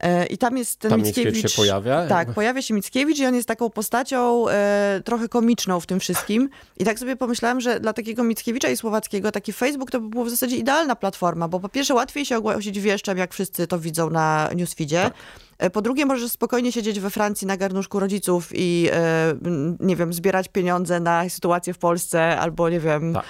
E, 0.00 0.26
I 0.26 0.38
tam 0.38 0.56
jest 0.56 0.78
ten 0.78 0.90
Tam 0.90 1.00
Mickiewicz... 1.00 1.34
Mickiewicz 1.34 1.50
się 1.52 1.56
pojawia? 1.56 2.06
Tak, 2.06 2.32
pojawia 2.32 2.62
się 2.62 2.74
Mickiewicz 2.74 3.18
i 3.18 3.26
on 3.26 3.34
jest 3.34 3.48
taką 3.48 3.70
postacią 3.70 4.48
e, 4.48 5.00
trochę 5.04 5.28
komiczną 5.28 5.80
w 5.80 5.86
tym 5.86 6.00
wszystkim. 6.00 6.48
I 6.76 6.84
tak 6.84 6.98
sobie 6.98 7.16
pomyślałam, 7.16 7.60
że 7.60 7.80
dla 7.80 7.92
takiego 7.92 8.24
Mickiewicza 8.24 8.68
i 8.68 8.76
Słowackiego 8.76 9.32
taki 9.32 9.52
Facebook 9.52 9.90
to 9.90 10.00
by 10.00 10.08
było 10.08 10.24
w 10.24 10.30
zasadzie 10.30 10.56
idealna 10.56 10.96
platforma, 10.96 11.48
bo 11.48 11.60
po 11.60 11.68
pierwsze 11.68 11.94
łatwiej 11.94 12.26
się 12.26 12.36
ogłosić 12.36 12.80
wieszczem, 12.80 13.18
jak 13.18 13.32
wszyscy 13.32 13.66
to 13.66 13.78
widzą 13.78 14.10
na 14.10 14.50
newsfeedzie. 14.56 15.02
Tak. 15.02 15.14
E, 15.58 15.70
Po 15.70 15.82
drugie, 15.82 16.06
możesz 16.06 16.30
spokojnie 16.30 16.72
siedzieć 16.72 17.00
we 17.00 17.10
Francji 17.10 17.46
na 17.46 17.56
garnuszku 17.56 18.00
rodziców 18.00 18.50
i, 18.54 18.88
e, 18.92 19.34
nie 19.80 19.96
wiem, 19.96 20.12
zbierać 20.12 20.48
pieniądze 20.48 21.00
na 21.00 21.28
sytuację 21.28 21.74
w 21.74 21.78
Polsce 21.78 22.38
albo, 22.38 22.68
nie 22.68 22.80
wiem, 22.80 23.14
Tak. 23.14 23.24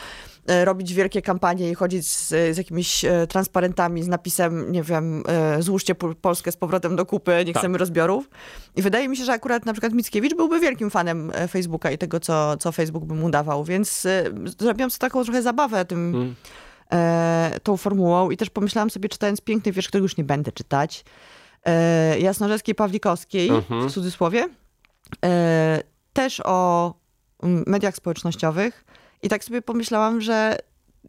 E, 0.46 0.64
robić 0.64 0.94
wielkie 0.94 1.22
kampanie 1.22 1.70
i 1.70 1.74
chodzić 1.74 2.06
z, 2.10 2.28
z 2.28 2.56
jakimiś 2.58 3.04
e, 3.04 3.26
transparentami 3.26 4.02
z 4.02 4.08
napisem, 4.08 4.72
nie 4.72 4.82
wiem, 4.82 5.22
e, 5.28 5.62
złóżcie 5.62 5.94
Pol- 5.94 6.14
Polskę 6.14 6.52
z 6.52 6.56
powrotem 6.56 6.96
do 6.96 7.06
kupy, 7.06 7.42
nie 7.46 7.52
Tak. 7.52 7.60
chcemy 7.62 7.78
rozbiorów. 7.78 8.30
I 8.76 8.82
wydaje 8.82 9.08
mi 9.08 9.16
się, 9.16 9.24
że 9.24 9.32
akurat 9.32 9.66
na 9.66 9.72
przykład 9.72 9.92
Mickiewicz 9.92 10.34
byłby 10.36 10.60
wielkim 10.60 10.90
fanem 10.90 11.32
Facebooka 11.48 11.90
i 11.90 11.98
tego, 11.98 12.20
co, 12.20 12.56
co 12.56 12.72
Facebook 12.72 13.04
by 13.04 13.14
mu 13.14 13.30
dawał, 13.30 13.64
więc 13.64 14.06
zrobiłam 14.58 14.90
sobie 14.90 15.00
taką 15.00 15.24
trochę 15.24 15.42
zabawę 15.42 15.84
tym, 15.84 16.14
Mm. 16.14 16.34
e, 16.92 17.60
tą 17.62 17.76
formułą 17.76 18.30
i 18.30 18.36
też 18.36 18.50
pomyślałam 18.50 18.90
sobie, 18.90 19.08
czytając 19.08 19.40
piękny 19.40 19.72
wiersz, 19.72 19.88
którego 19.88 20.04
już 20.04 20.16
nie 20.16 20.24
będę 20.24 20.52
czytać, 20.52 21.04
e, 21.66 22.18
Jasnorzewskiej 22.20 22.74
Pawlikowskiej, 22.74 23.48
Mhm. 23.48 23.88
w 23.88 23.92
cudzysłowie, 23.92 24.48
e, 25.24 25.82
też 26.12 26.42
o 26.44 26.94
mediach 27.42 27.96
społecznościowych 27.96 28.84
i 29.22 29.28
tak 29.28 29.44
sobie 29.44 29.62
pomyślałam, 29.62 30.20
że 30.20 30.58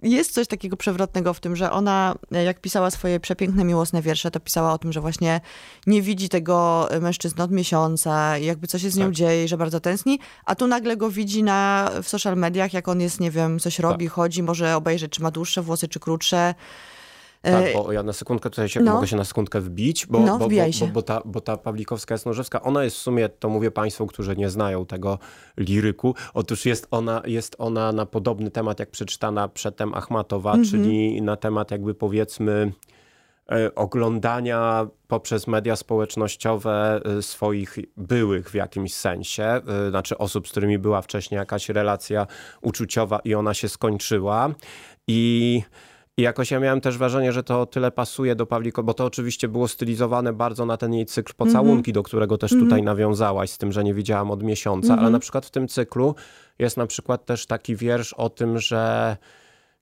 jest 0.04 0.34
coś 0.34 0.48
takiego 0.48 0.78
przewrotnego 0.78 1.34
w 1.34 1.40
tym, 1.40 1.56
że 1.56 1.72
ona, 1.72 2.16
e, 2.32 2.44
jak 2.44 2.62
pisała 2.62 2.92
swoje 2.92 3.20
przepiękne, 3.20 3.64
miłosne 3.64 4.02
wiersze, 4.02 4.32
to 4.32 4.40
pisała 4.40 4.74
o 4.74 4.78
tym, 4.78 4.94
że 4.94 5.02
właśnie 5.02 5.42
nie 5.88 6.02
widzi 6.02 6.30
tego 6.30 6.88
mężczyzny 7.02 7.44
od 7.44 7.52
miesiąca 7.52 8.38
i 8.38 8.46
jakby 8.46 8.68
coś 8.68 8.82
się 8.82 8.90
z 8.90 8.98
nią 8.98 9.06
Tak. 9.06 9.14
dzieje 9.14 9.48
że 9.48 9.58
bardzo 9.58 9.80
tęskni, 9.80 10.20
a 10.46 10.56
tu 10.56 10.68
nagle 10.68 10.98
go 10.98 11.10
widzi 11.10 11.44
na, 11.44 11.92
w 12.04 12.10
social 12.10 12.38
mediach, 12.38 12.74
jak 12.74 12.88
on 12.88 13.02
jest, 13.02 13.20
nie 13.20 13.32
wiem, 13.32 13.60
coś 13.60 13.80
robi, 13.80 14.08
chodzi, 14.08 14.44
może 14.44 14.76
obejrzeć, 14.76 15.12
czy 15.12 15.22
ma 15.22 15.32
dłuższe 15.32 15.62
włosy, 15.62 15.88
czy 15.88 16.00
krótsze. 16.00 16.56
Tak, 17.52 17.66
E, 17.66 17.74
bo 17.74 17.92
ja 17.92 18.04
na 18.04 18.14
sekundkę 18.14 18.50
tutaj 18.50 18.70
się, 18.70 18.80
no. 18.80 18.94
mogę 18.94 19.08
się 19.08 19.16
na 19.16 19.24
sekundkę 19.24 19.62
wbić, 19.62 20.06
bo, 20.06 20.20
No, 20.20 20.26
bo, 20.38 20.50
bo, 20.50 20.56
bo, 20.80 20.88
bo, 20.94 21.02
ta, 21.02 21.22
bo 21.26 21.42
ta 21.42 21.58
Pawlikowska 21.58 22.14
Jasnorzewska, 22.14 22.62
ona 22.62 22.84
jest 22.84 22.96
w 22.98 23.00
sumie, 23.00 23.30
to 23.30 23.50
mówię 23.50 23.72
państwu, 23.72 24.08
którzy 24.08 24.36
nie 24.36 24.50
znają 24.50 24.86
tego 24.86 25.20
liryku, 25.58 26.16
otóż 26.34 26.66
jest 26.66 26.88
ona, 26.92 27.22
jest 27.26 27.56
ona 27.60 27.92
na 27.92 28.06
podobny 28.06 28.52
temat, 28.52 28.80
jak 28.80 28.90
przeczytana 28.92 29.48
przedtem 29.48 29.94
Achmatowa, 29.94 30.50
Mhm. 30.52 30.70
czyli 30.70 31.22
na 31.22 31.36
temat 31.36 31.72
jakby 31.72 31.94
powiedzmy 31.94 32.72
e, 33.52 33.76
oglądania 33.76 34.88
poprzez 35.08 35.48
media 35.48 35.76
społecznościowe 35.76 37.02
e, 37.18 37.22
swoich 37.22 37.78
byłych 37.98 38.50
w 38.50 38.54
jakimś 38.56 38.94
sensie, 38.94 39.62
znaczy 39.90 40.18
osób, 40.18 40.48
z 40.48 40.52
którymi 40.52 40.80
była 40.80 41.02
wcześniej 41.02 41.38
jakaś 41.38 41.70
relacja 41.70 42.28
uczuciowa 42.62 43.20
i 43.24 43.36
ona 43.36 43.54
się 43.54 43.70
skończyła 43.70 44.50
i 45.08 45.62
i 46.18 46.22
jakoś 46.22 46.52
ja 46.52 46.60
miałem 46.60 46.82
też 46.82 46.98
wrażenie, 46.98 47.32
że 47.32 47.44
to 47.44 47.66
tyle 47.66 47.92
pasuje 47.92 48.36
do 48.36 48.46
Pawliko, 48.46 48.84
bo 48.84 48.94
to 48.94 49.06
oczywiście 49.06 49.48
było 49.48 49.68
stylizowane 49.68 50.34
bardzo 50.34 50.66
na 50.66 50.78
ten 50.78 50.94
jej 50.94 51.06
cykl 51.06 51.34
pocałunki, 51.34 51.94
do 51.94 52.04
którego 52.04 52.38
też 52.38 52.52
tutaj 52.52 52.84
nawiązałaś, 52.84 53.50
z 53.50 53.58
tym, 53.58 53.72
że 53.72 53.84
nie 53.84 53.94
widziałam 53.94 54.32
od 54.32 54.44
miesiąca, 54.44 54.98
ale 54.98 55.10
na 55.10 55.20
przykład 55.20 55.46
w 55.46 55.52
tym 55.52 55.68
cyklu 55.68 56.16
jest 56.60 56.78
na 56.78 56.88
przykład 56.88 57.26
też 57.26 57.46
taki 57.46 57.76
wiersz 57.76 58.14
o 58.14 58.30
tym, 58.30 58.60
że 58.60 59.18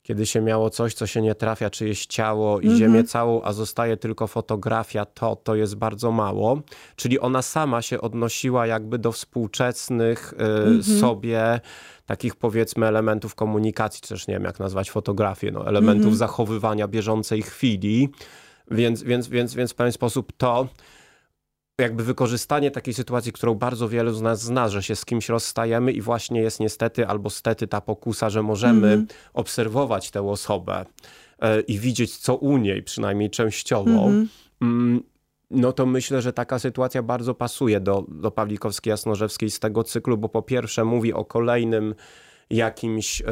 kiedy 0.05 0.25
się 0.25 0.41
miało 0.41 0.69
coś, 0.69 0.93
co 0.93 1.07
się 1.07 1.21
nie 1.21 1.35
trafia, 1.35 1.69
czyjeś 1.69 2.05
ciało 2.05 2.59
i 2.59 2.75
ziemię 2.75 3.03
całą, 3.03 3.41
a 3.41 3.53
zostaje 3.53 3.97
tylko 3.97 4.27
fotografia, 4.27 5.05
to 5.05 5.35
to 5.35 5.55
jest 5.55 5.75
bardzo 5.75 6.11
mało. 6.11 6.61
Czyli 6.95 7.19
ona 7.19 7.41
sama 7.41 7.81
się 7.81 8.01
odnosiła 8.01 8.67
jakby 8.67 8.97
do 8.99 9.11
współczesnych 9.11 10.33
y, 10.79 10.83
sobie 10.83 11.59
takich 12.05 12.35
powiedzmy 12.35 12.85
elementów 12.85 13.35
komunikacji, 13.35 14.01
czy 14.01 14.09
też 14.09 14.27
nie 14.27 14.33
wiem 14.33 14.43
jak 14.43 14.59
nazwać 14.59 14.91
fotografię, 14.91 15.51
no, 15.51 15.67
elementów 15.67 16.17
zachowywania 16.17 16.87
bieżącej 16.87 17.41
chwili. 17.41 18.09
Więc, 18.71 19.03
więc, 19.03 19.27
więc, 19.27 19.53
więc 19.53 19.71
w 19.71 19.75
pewien 19.75 19.91
sposób 19.91 20.33
to 20.37 20.67
jakby 21.79 22.03
wykorzystanie 22.03 22.71
takiej 22.71 22.93
sytuacji, 22.93 23.31
którą 23.31 23.55
bardzo 23.55 23.89
wielu 23.89 24.13
z 24.13 24.21
nas 24.21 24.41
zna, 24.41 24.69
że 24.69 24.83
się 24.83 24.95
z 24.95 25.05
kimś 25.05 25.29
rozstajemy 25.29 25.91
i 25.91 26.01
właśnie 26.01 26.41
jest 26.41 26.59
niestety 26.59 27.07
albo 27.07 27.29
stety 27.29 27.67
ta 27.67 27.81
pokusa, 27.81 28.29
że 28.29 28.43
możemy 28.43 29.05
obserwować 29.33 30.11
tę 30.11 30.29
osobę 30.29 30.85
e, 31.39 31.61
i 31.61 31.79
widzieć 31.79 32.17
co 32.17 32.35
u 32.35 32.57
niej, 32.57 32.83
przynajmniej 32.83 33.29
częściowo, 33.29 34.09
mm, 34.61 35.03
no 35.51 35.73
to 35.73 35.85
myślę, 35.85 36.21
że 36.21 36.33
taka 36.33 36.59
sytuacja 36.59 37.03
bardzo 37.03 37.35
pasuje 37.35 37.79
do, 37.79 38.05
do 38.07 38.31
Pawlikowskiej 38.31 38.91
Jasnorzewskiej 38.91 39.49
z 39.49 39.59
tego 39.59 39.83
cyklu, 39.83 40.17
bo 40.17 40.29
po 40.29 40.41
pierwsze 40.41 40.85
mówi 40.85 41.13
o 41.13 41.25
kolejnym 41.25 41.95
jakimś 42.49 43.21
e, 43.21 43.25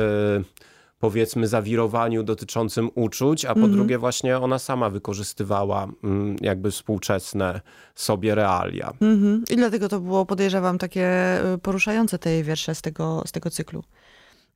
powiedzmy 1.04 1.48
zawirowaniu 1.48 2.24
dotyczącym 2.24 2.90
uczuć, 2.96 3.46
a 3.46 3.56
po 3.56 3.68
drugie 3.68 3.98
właśnie 3.98 4.38
ona 4.38 4.60
sama 4.60 4.90
wykorzystywała 4.90 5.88
mm, 6.04 6.36
jakby 6.42 6.72
współczesne 6.72 7.62
sobie 7.96 8.36
realia. 8.36 8.94
Mhm. 9.02 9.44
I 9.50 9.56
dlatego 9.56 9.90
to 9.90 10.00
było, 10.00 10.26
podejrzewam, 10.26 10.78
takie 10.78 11.10
y, 11.54 11.58
poruszające 11.58 12.20
te 12.20 12.32
jej 12.32 12.44
wiersze 12.44 12.76
z 12.76 12.82
tego, 12.82 13.24
z 13.26 13.32
tego 13.32 13.50
cyklu. 13.50 13.84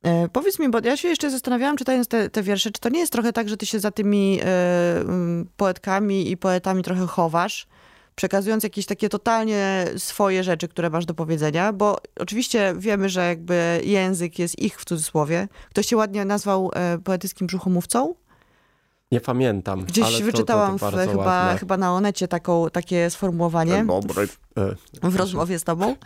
E, 0.02 0.28
powiedz 0.28 0.58
mi, 0.58 0.68
bo 0.68 0.78
ja 0.84 0.96
się 0.96 1.08
jeszcze 1.08 1.30
zastanawiałam, 1.30 1.76
czytając 1.76 2.08
te, 2.08 2.30
te 2.30 2.42
wiersze, 2.42 2.70
czy 2.70 2.80
to 2.80 2.88
nie 2.88 3.00
jest 3.00 3.12
trochę 3.12 3.32
tak, 3.32 3.48
że 3.48 3.56
ty 3.56 3.66
się 3.66 3.80
za 3.80 3.90
tymi 3.90 4.40
e, 4.42 4.46
poetkami 5.56 6.30
i 6.30 6.36
poetami 6.36 6.82
trochę 6.82 7.06
chowasz, 7.06 7.66
przekazując 8.14 8.64
jakieś 8.64 8.86
takie 8.86 9.08
totalnie 9.08 9.86
swoje 9.96 10.44
rzeczy, 10.44 10.68
które 10.68 10.90
masz 10.90 11.06
do 11.06 11.14
powiedzenia, 11.14 11.72
bo 11.72 11.96
oczywiście 12.16 12.74
wiemy, 12.78 13.08
że 13.08 13.28
jakby 13.28 13.80
język 13.84 14.38
jest 14.38 14.58
ich 14.58 14.80
w 14.80 14.84
cudzysłowie. 14.84 15.48
Ktoś 15.70 15.86
się 15.86 15.96
ładnie 15.96 16.24
nazwał 16.24 16.70
e, 16.74 16.98
poetyckim 16.98 17.46
brzuchomówcą. 17.46 18.14
Nie 19.12 19.20
pamiętam. 19.20 19.84
Gdzieś 19.84 20.04
ale 20.06 20.18
to- 20.18 20.24
wyczytałam 20.24 20.78
to, 20.78 20.90
to 20.90 20.96
w, 20.96 21.10
chyba, 21.10 21.24
ładne. 21.24 21.58
chyba 21.58 21.76
na 21.76 21.92
Onecie 21.92 22.28
taką, 22.28 22.70
takie 22.70 23.10
sformułowanie 23.10 23.84
Dobry. 23.84 24.28
E, 25.02 25.10
w 25.10 25.16
rozmowie 25.16 25.58
z 25.58 25.64
tobą. 25.64 25.96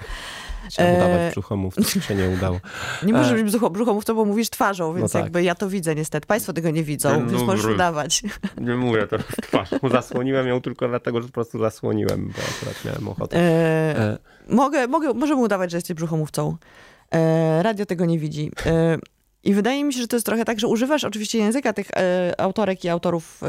Chciałem 0.68 0.96
udawać 0.96 1.18
E, 1.20 1.30
brzuchomówcę, 1.30 2.00
się 2.00 2.14
nie 2.14 2.28
udało. 2.28 2.60
Nie 3.06 3.12
możesz 3.12 3.32
E. 3.40 3.44
być 3.44 3.54
brzucho- 3.54 3.70
brzuchomówcą, 3.70 4.14
bo 4.14 4.24
mówisz 4.24 4.50
twarzą, 4.50 4.94
więc 4.94 5.12
tak. 5.12 5.22
jakby 5.22 5.42
ja 5.42 5.54
to 5.54 5.68
widzę 5.68 5.94
niestety. 5.94 6.26
Państwo 6.26 6.52
tego 6.52 6.70
nie 6.70 6.84
widzą, 6.84 7.26
więc 7.28 7.42
możesz 7.42 7.64
udawać. 7.66 8.22
Nie 8.60 8.74
mówię 8.74 9.06
teraz 9.06 9.26
w 9.26 9.36
twarz. 9.42 9.68
Zasłoniłem 9.92 10.46
ją 10.48 10.60
tylko 10.60 10.88
dlatego, 10.88 11.20
że 11.20 11.26
po 11.28 11.32
prostu 11.32 11.58
zasłoniłem, 11.58 12.26
bo 12.26 12.42
akurat 12.56 12.84
miałem 12.84 13.08
ochotę. 13.08 13.36
E, 13.36 13.98
E, 13.98 14.18
mogę, 14.48 14.86
mogę, 14.88 15.14
możemy 15.14 15.40
udawać, 15.40 15.70
że 15.70 15.76
jesteś 15.76 15.96
brzuchomówcą. 15.96 16.56
E, 17.14 17.62
radio 17.62 17.86
tego 17.86 18.04
nie 18.06 18.18
widzi. 18.18 18.50
I 19.44 19.54
wydaje 19.54 19.84
mi 19.84 19.94
się, 19.94 20.00
że 20.00 20.08
to 20.08 20.16
jest 20.16 20.26
trochę 20.26 20.44
tak, 20.44 20.60
że 20.60 20.66
używasz 20.66 21.04
oczywiście 21.04 21.38
języka 21.38 21.72
tych 21.72 21.90
e, 21.90 22.40
autorek 22.40 22.84
i 22.84 22.88
autorów, 22.88 23.42
e, 23.42 23.46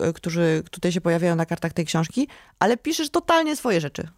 e, 0.00 0.12
którzy 0.12 0.62
tutaj 0.70 0.92
się 0.92 1.00
pojawiają 1.00 1.36
na 1.36 1.46
kartach 1.46 1.72
tej 1.72 1.84
książki, 1.84 2.28
ale 2.58 2.76
piszesz 2.76 3.10
totalnie 3.10 3.56
swoje 3.56 3.80
rzeczy. 3.80 4.08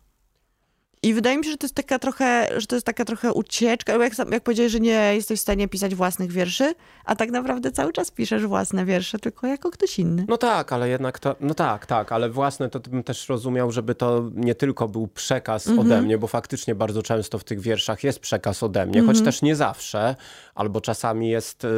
I 1.03 1.15
wydaje 1.15 1.39
mi 1.39 1.45
się, 1.45 1.51
że 1.51 1.57
to 1.57 1.65
jest 1.65 1.75
taka 1.75 1.99
trochę, 1.99 2.49
że 2.61 2.67
to 2.67 2.77
jest 2.77 2.87
taka 2.87 3.05
trochę 3.05 3.33
ucieczka, 3.33 3.93
jak, 3.93 4.13
jak 4.33 4.43
powiedziałeś, 4.43 4.73
że 4.73 4.81
nie 4.81 5.15
jesteś 5.15 5.39
w 5.39 5.43
stanie 5.43 5.69
pisać 5.69 5.95
własnych 5.95 6.33
wierszy, 6.33 6.75
a 7.05 7.17
tak 7.17 7.31
naprawdę 7.31 7.71
cały 7.73 7.93
czas 7.93 8.11
piszesz 8.11 8.47
własne 8.47 8.85
wiersze, 8.85 9.19
tylko 9.19 9.47
jako 9.47 9.71
ktoś 9.71 9.99
inny. 9.99 10.25
No 10.29 10.37
tak, 10.37 10.73
ale 10.73 10.89
jednak 10.89 11.19
to, 11.19 11.37
no 11.41 11.55
tak, 11.55 11.87
tak, 11.87 12.13
ale 12.13 12.31
własne 12.31 12.69
to 12.71 12.81
bym 12.81 13.03
też 13.05 13.29
rozumiał, 13.29 13.73
żeby 13.73 13.95
to 13.95 14.31
nie 14.35 14.55
tylko 14.55 14.89
był 14.89 15.09
przekaz 15.09 15.67
Mhm. 15.67 15.87
ode 15.87 16.03
mnie, 16.03 16.19
bo 16.19 16.27
faktycznie 16.27 16.75
bardzo 16.75 17.03
często 17.03 17.39
w 17.39 17.45
tych 17.45 17.61
wierszach 17.61 18.05
jest 18.05 18.21
przekaz 18.21 18.63
ode 18.63 18.87
mnie, 18.87 18.99
Mhm. 18.99 19.17
choć 19.17 19.25
też 19.25 19.43
nie 19.43 19.57
zawsze, 19.57 20.17
albo 20.55 20.81
czasami 20.81 21.29
jest, 21.29 21.65
y, 21.65 21.69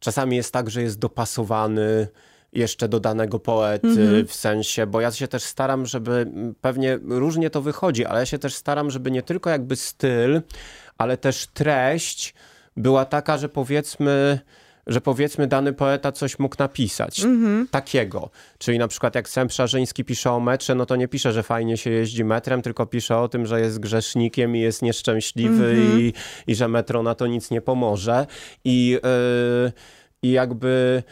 czasami 0.00 0.36
jest 0.36 0.52
tak, 0.52 0.70
że 0.70 0.82
jest 0.82 0.98
dopasowany 0.98 2.08
jeszcze 2.52 2.88
do 2.88 3.00
danego 3.00 3.38
poety, 3.38 3.88
Mhm. 3.88 4.26
w 4.26 4.34
sensie, 4.34 4.86
bo 4.86 5.00
ja 5.00 5.10
się 5.10 5.28
też 5.28 5.42
staram, 5.42 5.86
żeby, 5.86 6.26
pewnie 6.60 6.98
różnie 7.08 7.50
to 7.50 7.62
wychodzi, 7.62 8.04
ale 8.04 8.20
ja 8.20 8.26
się 8.26 8.38
też 8.38 8.54
staram, 8.54 8.90
żeby 8.90 9.10
nie 9.10 9.22
tylko 9.22 9.50
jakby 9.50 9.76
styl, 9.76 10.40
ale 10.98 11.16
też 11.16 11.46
treść 11.46 12.34
była 12.76 13.04
taka, 13.04 13.38
że 13.38 13.48
powiedzmy, 13.48 14.38
że 14.86 15.00
powiedzmy 15.00 15.46
dany 15.46 15.72
poeta 15.72 16.12
coś 16.12 16.38
mógł 16.38 16.56
napisać. 16.58 17.22
Takiego. 17.70 18.30
Czyli 18.58 18.78
na 18.78 18.88
przykład 18.88 19.14
jak 19.14 19.28
Sem 19.28 19.50
Szarzyński 19.50 20.04
pisze 20.04 20.30
o 20.32 20.40
metrze, 20.40 20.74
no 20.74 20.86
to 20.86 20.96
nie 20.96 21.08
pisze, 21.08 21.32
że 21.32 21.42
fajnie 21.42 21.76
się 21.76 21.90
jeździ 21.90 22.24
metrem, 22.24 22.62
tylko 22.62 22.86
pisze 22.86 23.18
o 23.18 23.28
tym, 23.28 23.46
że 23.46 23.60
jest 23.60 23.78
grzesznikiem 23.80 24.56
i 24.56 24.60
jest 24.60 24.82
nieszczęśliwy 24.82 25.76
i, 25.98 26.12
i 26.46 26.54
że 26.54 26.68
metro 26.68 27.02
na 27.02 27.14
to 27.14 27.26
nic 27.26 27.50
nie 27.50 27.60
pomoże. 27.60 28.26
I, 28.64 28.88
yy, 29.04 29.72
i 30.22 30.30
jakby... 30.30 31.02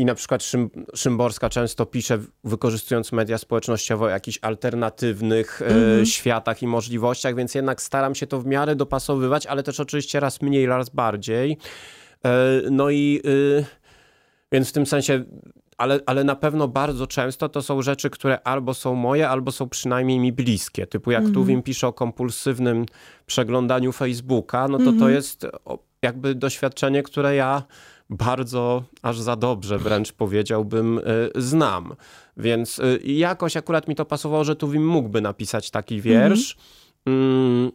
I 0.00 0.04
na 0.04 0.14
przykład 0.14 0.42
Szym, 0.42 0.70
Szymborska 0.94 1.48
często 1.48 1.86
pisze, 1.86 2.18
wykorzystując 2.44 3.12
media 3.12 3.38
społecznościowe, 3.38 4.06
o 4.06 4.08
jakichś 4.08 4.38
alternatywnych 4.42 5.62
e, 6.00 6.06
światach 6.06 6.62
i 6.62 6.66
możliwościach, 6.66 7.34
więc 7.34 7.54
jednak 7.54 7.82
staram 7.82 8.14
się 8.14 8.26
to 8.26 8.40
w 8.40 8.46
miarę 8.46 8.76
dopasowywać, 8.76 9.46
ale 9.46 9.62
też 9.62 9.80
oczywiście 9.80 10.20
raz 10.20 10.42
mniej, 10.42 10.66
raz 10.66 10.88
bardziej. 10.88 11.58
E, 12.24 12.60
no 12.70 12.90
i 12.90 13.20
y, 13.26 13.64
więc 14.52 14.68
w 14.68 14.72
tym 14.72 14.86
sensie, 14.86 15.24
ale, 15.78 16.00
ale 16.06 16.24
na 16.24 16.36
pewno 16.36 16.68
bardzo 16.68 17.06
często 17.06 17.48
to 17.48 17.62
są 17.62 17.82
rzeczy, 17.82 18.10
które 18.10 18.40
albo 18.40 18.74
są 18.74 18.94
moje, 18.94 19.28
albo 19.28 19.52
są 19.52 19.68
przynajmniej 19.68 20.18
mi 20.18 20.32
bliskie. 20.32 20.86
Typu 20.86 21.10
jak 21.10 21.24
Tuwim 21.34 21.62
pisze 21.62 21.86
o 21.86 21.92
kompulsywnym 21.92 22.86
przeglądaniu 23.26 23.92
Facebooka, 23.92 24.68
no 24.68 24.78
to 24.78 24.92
to 24.92 25.08
jest 25.08 25.46
o, 25.64 25.78
jakby 26.02 26.34
doświadczenie, 26.34 27.02
które 27.02 27.34
ja 27.34 27.62
bardzo, 28.10 28.82
aż 29.02 29.20
za 29.20 29.36
dobrze 29.36 29.78
wręcz 29.78 30.12
powiedziałbym, 30.12 30.98
y, 30.98 31.02
znam. 31.34 31.94
Więc 32.36 32.78
y, 32.78 33.00
jakoś 33.04 33.56
akurat 33.56 33.88
mi 33.88 33.94
to 33.94 34.04
pasowało, 34.04 34.44
że 34.44 34.56
Tuwim 34.56 34.86
mógłby 34.86 35.20
napisać 35.20 35.70
taki 35.70 36.00
wiersz. 36.00 36.56
Mm, 37.06 37.72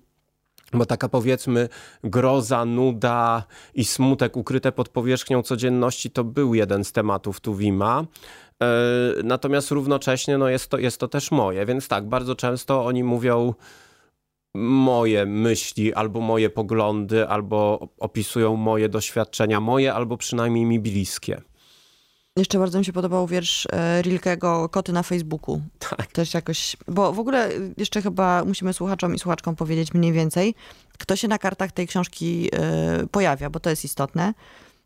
bo 0.74 0.86
taka 0.86 1.10
powiedzmy 1.10 1.70
groza, 2.04 2.66
nuda 2.66 3.44
i 3.74 3.86
smutek 3.86 4.38
ukryte 4.38 4.72
pod 4.72 4.90
powierzchnią 4.90 5.44
codzienności 5.44 6.12
to 6.12 6.24
był 6.24 6.54
jeden 6.54 6.84
z 6.84 6.92
tematów 6.92 7.40
Tuwima. 7.40 8.06
E, 8.62 8.66
Natomiast 9.24 9.72
równocześnie 9.72 10.38
no 10.38 10.50
jest, 10.50 10.70
to, 10.70 10.78
jest 10.78 11.00
to 11.00 11.08
też 11.08 11.32
moje, 11.32 11.66
więc 11.66 11.88
tak, 11.88 12.10
bardzo 12.10 12.36
często 12.36 12.86
oni 12.86 13.04
mówią 13.04 13.54
moje 14.56 15.26
myśli, 15.26 15.94
albo 15.94 16.22
moje 16.22 16.50
poglądy, 16.50 17.28
albo 17.28 17.88
opisują 18.00 18.56
moje 18.56 18.90
doświadczenia, 18.90 19.60
moje, 19.60 19.94
albo 19.94 20.18
przynajmniej 20.18 20.66
mi 20.66 20.80
bliskie. 20.80 21.42
Jeszcze 22.38 22.60
bardzo 22.60 22.80
mi 22.80 22.86
się 22.86 22.94
podobał 22.94 23.28
wiersz 23.28 23.68
e, 23.72 24.02
Rilkego 24.02 24.70
Koty 24.70 24.94
na 24.94 25.04
Facebooku. 25.04 25.62
Tak. 25.80 26.08
Też 26.08 26.34
jakoś, 26.34 26.78
bo 26.88 27.14
w 27.14 27.20
ogóle 27.20 27.50
jeszcze 27.78 28.02
chyba 28.02 28.46
musimy 28.46 28.74
słuchaczom 28.74 29.16
i 29.16 29.20
słuchaczkom 29.20 29.56
powiedzieć 29.56 29.94
mniej 29.94 30.14
więcej, 30.14 30.56
kto 30.98 31.16
się 31.16 31.28
na 31.28 31.38
kartach 31.38 31.72
tej 31.72 31.88
książki 31.88 32.50
e, 32.54 33.08
pojawia, 33.08 33.50
bo 33.50 33.60
to 33.60 33.70
jest 33.70 33.86
istotne. 33.86 34.34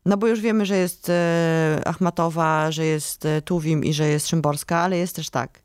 No 0.05 0.17
bo 0.17 0.27
już 0.27 0.41
wiemy, 0.41 0.65
że 0.65 0.77
jest 0.77 1.09
e, 1.09 1.81
Achmatowa, 1.85 2.71
że 2.71 2.85
jest 2.85 3.27
Tuwim 3.45 3.83
i 3.83 3.93
że 3.93 4.07
jest 4.07 4.27
Szymborska, 4.27 4.77
ale 4.77 4.97
jest 4.97 5.15
też 5.15 5.29
tak. 5.29 5.61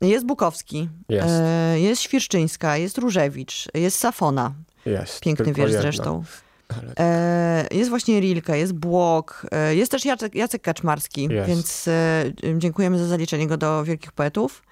Jest 0.00 0.26
Bukowski, 0.26 0.88
Jest. 1.08 1.26
e, 1.28 1.80
jest 1.80 2.02
Świerszczyńska, 2.02 2.76
jest 2.76 2.98
Różewicz, 2.98 3.64
jest 3.74 3.98
Safona, 3.98 4.54
Jest. 4.86 5.20
piękny 5.20 5.52
wiersz 5.52 5.58
jedna. 5.72 5.82
zresztą. 5.82 6.22
Ale- 6.68 6.92
E, 6.98 7.66
jest 7.70 7.90
właśnie 7.90 8.20
Rilke, 8.20 8.58
jest 8.58 8.72
Błok, 8.72 9.46
e, 9.52 9.74
jest 9.74 9.90
też 9.92 10.04
Jacek, 10.04 10.34
Jacek 10.34 10.62
Kaczmarski, 10.62 11.28
więc 11.46 11.88
e, 11.88 12.24
dziękujemy 12.58 12.98
za 12.98 13.06
zaliczenie 13.06 13.46
go 13.46 13.56
do 13.56 13.84
wielkich 13.84 14.12
poetów. 14.12 14.62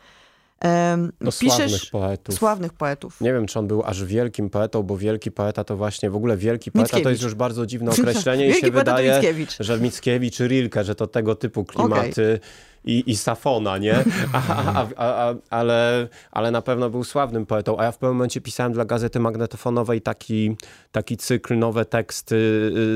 Do 1.20 1.32
sławnych 1.32 1.90
poetów. 1.92 2.34
sławnych 2.34 2.72
poetów. 2.72 3.20
Nie 3.20 3.32
wiem, 3.32 3.46
czy 3.46 3.58
on 3.58 3.66
był 3.66 3.82
aż 3.84 4.04
wielkim 4.04 4.50
poetą, 4.50 4.82
bo 4.82 4.96
wielki 4.96 5.30
poeta 5.30 5.64
to 5.64 5.76
właśnie, 5.76 6.10
w 6.10 6.16
ogóle 6.16 6.36
wielki 6.36 6.70
poeta 6.72 6.88
to 6.88 6.96
Mickiewicz. 6.96 7.10
jest 7.12 7.22
już 7.22 7.34
bardzo 7.34 7.66
dziwne 7.66 7.90
określenie 8.00 8.48
i 8.48 8.54
się 8.54 8.66
to 8.66 8.72
wydaje, 8.72 9.12
Mickiewicz. 9.14 9.56
że 9.60 9.78
Mickiewicz, 9.78 10.38
Rilke, 10.40 10.84
że 10.84 10.94
to 10.94 11.06
tego 11.06 11.34
typu 11.34 11.64
klimaty 11.64 12.40
i, 12.86 13.10
i 13.10 13.16
Safona, 13.16 13.78
nie? 13.78 14.04
A, 14.32 14.42
a, 14.56 14.86
a, 14.96 15.34
ale, 15.50 16.08
ale 16.30 16.50
na 16.50 16.62
pewno 16.62 16.90
był 16.90 17.04
sławnym 17.04 17.46
poetą, 17.46 17.78
a 17.78 17.84
ja 17.84 17.92
w 17.92 17.98
pewnym 17.98 18.16
momencie 18.16 18.40
pisałem 18.40 18.72
dla 18.72 18.84
Gazety 18.84 19.20
Magnetofonowej 19.20 20.00
taki, 20.02 20.56
taki 20.92 21.16
cykl, 21.16 21.58
nowe 21.58 21.84
teksty 21.84 22.36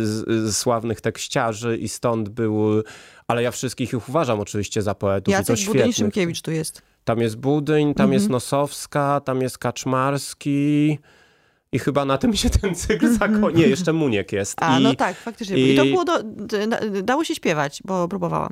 z, 0.03 0.25
z 0.51 0.57
sławnych 0.57 1.01
tekściarzy 1.01 1.77
i 1.77 1.89
stąd 1.89 2.29
był, 2.29 2.83
ale 3.29 3.43
ja 3.43 3.51
wszystkich 3.51 3.93
ich 3.93 4.09
uważam 4.09 4.41
oczywiście 4.41 4.83
za 4.83 4.95
poetów 4.95 5.35
i 5.35 5.45
to 5.45 5.53
Jacek 5.53 5.67
Budyń. 5.67 5.93
Szymkiewicz 5.93 6.43
tu 6.43 6.51
jest. 6.51 6.83
Tam 7.05 7.19
jest 7.21 7.37
Budyń, 7.37 7.95
tam 7.95 8.05
Mhm. 8.05 8.13
jest 8.13 8.29
Nosowska, 8.29 9.21
tam 9.25 9.43
jest 9.43 9.59
Kaczmarski 9.59 10.99
i 11.73 11.79
chyba 11.79 12.05
na 12.05 12.19
tym 12.19 12.37
się 12.37 12.51
ten 12.51 12.75
cykl 12.75 13.13
zakończy. 13.19 13.59
Nie, 13.59 13.67
jeszcze 13.67 13.93
Muniek 13.93 14.33
jest. 14.33 14.63
A, 14.63 14.79
I, 14.79 14.83
no 14.83 14.95
tak, 14.95 15.17
faktycznie. 15.17 15.57
I, 15.73 15.77
to 15.77 15.85
i- 15.85 15.91
było 15.91 16.05
do, 16.05 16.13
dało 17.03 17.25
się 17.25 17.35
śpiewać, 17.35 17.81
bo 17.85 18.09
próbowałam. 18.09 18.51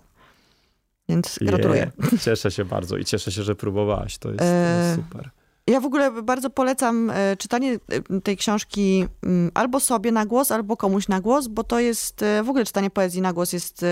Więc 1.09 1.39
gratuluję. 1.43 1.91
Je, 2.13 2.19
cieszę 2.19 2.51
się 2.51 2.65
bardzo 2.65 2.97
i 2.97 3.05
cieszę 3.05 3.33
się, 3.33 3.43
że 3.43 3.55
próbowałaś. 3.55 4.19
To 4.19 4.29
jest, 4.29 4.43
E, 4.43 4.97
super. 4.97 5.31
Ja 5.67 5.81
w 5.81 5.87
ogóle 5.87 6.23
bardzo 6.23 6.51
polecam 6.51 7.11
e, 7.11 7.37
czytanie 7.37 7.79
e, 7.89 8.21
tej 8.21 8.37
książki 8.37 9.07
mm, 9.23 9.51
albo 9.55 9.81
sobie 9.81 10.13
na 10.13 10.27
głos, 10.27 10.53
albo 10.53 10.77
komuś 10.77 11.09
na 11.09 11.21
głos, 11.21 11.49
bo 11.49 11.65
to 11.65 11.81
jest, 11.81 12.23
e, 12.23 12.43
w 12.43 12.49
ogóle 12.49 12.65
czytanie 12.65 12.91
poezji 12.91 13.21
na 13.23 13.33
głos 13.33 13.53
jest 13.53 13.85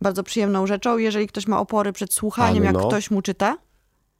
bardzo 0.00 0.22
przyjemną 0.22 0.66
rzeczą. 0.66 0.98
Jeżeli 0.98 1.26
ktoś 1.26 1.46
ma 1.46 1.60
opory 1.60 1.92
przed 1.92 2.12
słuchaniem, 2.14 2.62
Ale 2.62 2.66
jak 2.66 2.74
no. 2.74 2.88
ktoś 2.88 3.10
mu 3.10 3.22
czyta, 3.22 3.56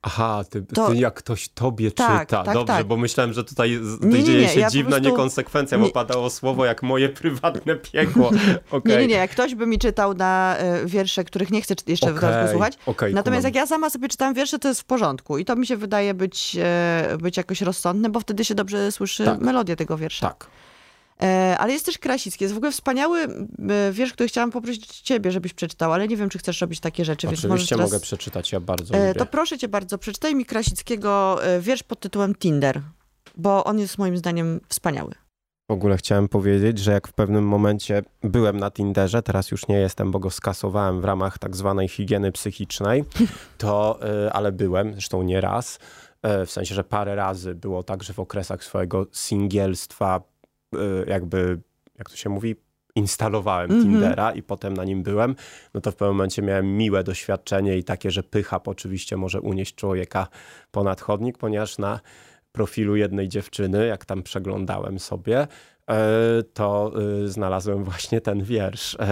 Aha, 0.02 0.44
ty, 0.50 0.62
to- 0.62 0.88
ty 0.90 0.96
jak 0.96 1.14
ktoś 1.14 1.48
tobie 1.48 1.90
Tak, 1.90 2.20
czyta. 2.20 2.44
tak, 2.44 2.54
Dobrze, 2.54 2.74
tak. 2.74 2.86
bo 2.86 2.96
myślałem, 2.96 3.32
że 3.32 3.44
tutaj 3.44 3.80
Nie, 4.00 4.18
nie, 4.18 4.24
dzieje 4.24 4.40
nie, 4.40 4.48
się 4.48 4.60
ja 4.60 4.70
dziwna 4.70 4.90
prostu- 4.90 5.10
niekonsekwencja, 5.10 5.78
bo 5.78 5.84
nie- 5.84 5.90
padało 5.90 6.30
słowo 6.30 6.64
jak 6.64 6.82
moje 6.82 7.08
prywatne 7.18 7.76
piekło. 7.76 8.30
nie, 8.32 8.58
Okay. 8.70 8.96
nie, 9.00 9.06
nie, 9.06 9.14
jak 9.14 9.30
ktoś 9.30 9.54
by 9.54 9.66
mi 9.66 9.78
czytał 9.78 10.14
na 10.14 10.56
e, 10.58 10.86
wiersze, 10.86 11.24
których 11.24 11.50
nie 11.50 11.62
chcę 11.62 11.74
jeszcze 11.86 12.12
w 12.12 12.14
dodatku 12.14 12.50
słuchać, 12.52 12.78
Okej, 12.86 13.14
Natomiast 13.14 13.40
kumam. 13.42 13.54
jak 13.54 13.54
ja 13.54 13.66
sama 13.66 13.90
sobie 13.90 14.08
czytam 14.08 14.34
wiersze, 14.34 14.58
to 14.58 14.68
jest 14.68 14.80
w 14.80 14.84
porządku. 14.84 15.38
I 15.38 15.44
to 15.44 15.56
mi 15.56 15.66
się 15.66 15.76
wydaje 15.76 16.14
być, 16.14 16.56
e, 16.60 17.16
być 17.20 17.36
jakoś 17.36 17.60
rozsądne, 17.60 18.08
bo 18.10 18.20
wtedy 18.20 18.44
się 18.44 18.54
dobrze 18.54 18.92
słyszy 18.92 19.24
Tak. 19.24 19.40
melodię 19.40 19.76
tego 19.76 19.96
wiersza. 19.96 20.28
Tak. 20.28 20.46
E, 21.22 21.56
ale 21.58 21.72
jest 21.72 21.86
też 21.86 21.98
Krasicki. 21.98 22.44
Jest 22.44 22.54
w 22.54 22.56
ogóle 22.56 22.72
wspaniały 22.72 23.20
e, 23.20 23.92
wiersz, 23.92 24.12
który 24.12 24.28
chciałam 24.28 24.50
poprosić 24.50 25.00
ciebie, 25.00 25.30
żebyś 25.30 25.54
przeczytał, 25.54 25.92
ale 25.92 26.08
nie 26.08 26.16
wiem, 26.16 26.28
czy 26.28 26.38
chcesz 26.38 26.60
robić 26.60 26.80
takie 26.80 27.04
rzeczy. 27.04 27.26
więc 27.26 27.44
Oczywiście 27.44 27.76
teraz... 27.76 27.90
mogę 27.90 28.00
przeczytać, 28.00 28.52
ja 28.52 28.60
bardzo 28.60 28.94
E, 28.94 29.08
lubię. 29.08 29.18
To 29.18 29.26
proszę 29.26 29.58
cię 29.58 29.68
bardzo, 29.68 29.98
przeczytaj 29.98 30.34
mi 30.34 30.44
Krasickiego 30.46 31.38
wiersz 31.60 31.82
pod 31.82 32.00
tytułem 32.00 32.34
Tinder, 32.34 32.80
bo 33.36 33.64
on 33.64 33.78
jest 33.78 33.98
moim 33.98 34.16
zdaniem 34.16 34.60
wspaniały. 34.68 35.12
W 35.70 35.72
ogóle 35.72 35.96
chciałem 35.96 36.28
powiedzieć, 36.28 36.78
że 36.78 36.92
jak 36.92 37.08
w 37.08 37.12
pewnym 37.12 37.44
momencie 37.44 38.02
byłem 38.22 38.56
na 38.56 38.70
Tinderze, 38.70 39.22
teraz 39.22 39.50
już 39.50 39.68
nie 39.68 39.76
jestem, 39.78 40.10
bo 40.10 40.18
go 40.18 40.30
skasowałem 40.30 41.00
w 41.00 41.04
ramach 41.04 41.38
tak 41.38 41.56
zwanej 41.56 41.88
higieny 41.88 42.32
psychicznej, 42.32 43.04
to, 43.58 43.98
ale 44.32 44.52
byłem, 44.52 44.92
zresztą 44.92 45.22
nie 45.22 45.40
raz, 45.40 45.78
w 46.22 46.50
sensie, 46.50 46.74
że 46.74 46.84
parę 46.84 47.14
razy 47.14 47.54
było 47.54 47.82
tak, 47.82 48.02
że 48.02 48.12
w 48.12 48.18
okresach 48.18 48.64
swojego 48.64 49.06
singielstwa 49.12 50.20
jakby, 51.06 51.60
jak 51.98 52.10
to 52.10 52.16
się 52.16 52.30
mówi, 52.30 52.56
instalowałem 52.94 53.70
Mhm. 53.70 53.82
Tindera 53.82 54.32
i 54.32 54.42
potem 54.42 54.74
na 54.74 54.84
nim 54.84 55.02
byłem, 55.02 55.36
no 55.74 55.80
to 55.80 55.92
w 55.92 55.96
pewnym 55.96 56.16
momencie 56.16 56.42
miałem 56.42 56.76
miłe 56.76 57.04
doświadczenie 57.04 57.78
i 57.78 57.84
takie, 57.84 58.10
że 58.10 58.22
pycha 58.22 58.60
oczywiście 58.66 59.16
może 59.16 59.40
unieść 59.40 59.74
człowieka 59.74 60.28
ponad 60.70 61.00
chodnik, 61.00 61.38
ponieważ 61.38 61.78
na 61.78 62.00
profilu 62.52 62.96
jednej 62.96 63.28
dziewczyny, 63.28 63.86
jak 63.86 64.04
tam 64.04 64.22
przeglądałem 64.22 64.98
sobie, 64.98 65.46
to 66.54 66.92
e, 67.24 67.28
znalazłem 67.28 67.84
właśnie 67.84 68.20
ten 68.20 68.42
wiersz. 68.42 68.94
E, 69.00 69.08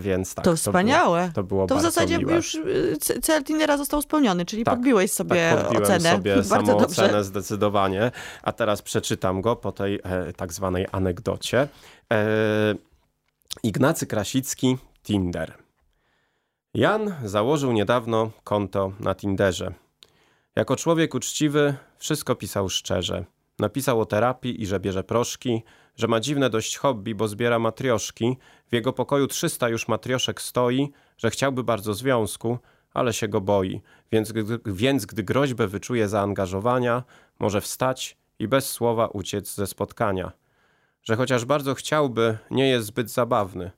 Więc 0.00 0.34
tak. 0.34 0.44
to 0.44 0.56
wspaniałe. 0.56 1.30
To 1.34 1.42
było, 1.42 1.66
to 1.66 1.66
było 1.66 1.66
To 1.66 1.76
w 1.76 1.94
zasadzie 1.94 2.18
miłe. 2.18 2.34
już 2.34 2.54
y, 2.54 2.96
cel 3.22 3.44
Tindera 3.44 3.76
został 3.76 4.02
spełniony, 4.02 4.44
czyli 4.44 4.64
Tak, 4.64 4.74
podbiłeś 4.74 5.10
sobie 5.12 5.56
tak, 5.70 5.80
ocenę. 5.82 6.12
sobie 6.16 6.36
Bardzo 6.36 6.48
samą 6.66 6.78
dobrze. 6.80 7.04
ocenę 7.04 7.24
zdecydowanie, 7.24 8.10
a 8.42 8.52
teraz 8.52 8.82
przeczytam 8.82 9.40
go 9.40 9.56
po 9.56 9.72
tej 9.72 10.00
e, 10.02 10.32
tak 10.32 10.52
zwanej 10.52 10.86
anegdocie. 10.92 11.68
E, 12.12 12.26
Ignacy 13.62 14.06
Krasicki, 14.06 14.76
Tinder. 15.02 15.52
Jan 16.74 17.14
założył 17.24 17.72
niedawno 17.72 18.30
konto 18.44 18.92
na 19.00 19.14
Tinderze. 19.14 19.72
Jako 20.56 20.76
człowiek 20.76 21.14
uczciwy 21.14 21.74
wszystko 21.98 22.34
pisał 22.34 22.68
szczerze. 22.68 23.24
Napisał 23.58 24.00
o 24.00 24.06
terapii 24.06 24.62
i 24.62 24.66
że 24.66 24.80
bierze 24.80 25.04
proszki, 25.04 25.62
że 25.96 26.08
ma 26.08 26.20
dziwne 26.20 26.50
dość 26.50 26.76
hobby, 26.76 27.14
bo 27.14 27.28
zbiera 27.28 27.58
matrioszki. 27.58 28.36
W 28.68 28.72
jego 28.72 28.92
pokoju 28.92 29.26
300 29.26 29.68
już 29.68 29.88
matrioszek 29.88 30.42
stoi, 30.42 30.92
że 31.18 31.30
chciałby 31.30 31.64
bardzo 31.64 31.94
związku, 31.94 32.58
ale 32.94 33.12
się 33.12 33.28
go 33.28 33.40
boi. 33.40 33.82
Więc, 34.12 34.32
więc 34.66 35.06
gdy 35.06 35.22
groźbę 35.22 35.66
wyczuje 35.66 36.08
zaangażowania, 36.08 37.02
może 37.38 37.60
wstać 37.60 38.16
i 38.38 38.48
bez 38.48 38.70
słowa 38.70 39.06
uciec 39.06 39.54
ze 39.54 39.66
spotkania. 39.66 40.32
Że 41.02 41.16
chociaż 41.16 41.44
bardzo 41.44 41.74
chciałby, 41.74 42.38
nie 42.50 42.68
jest 42.68 42.86
zbyt 42.86 43.10
zabawny. 43.10 43.70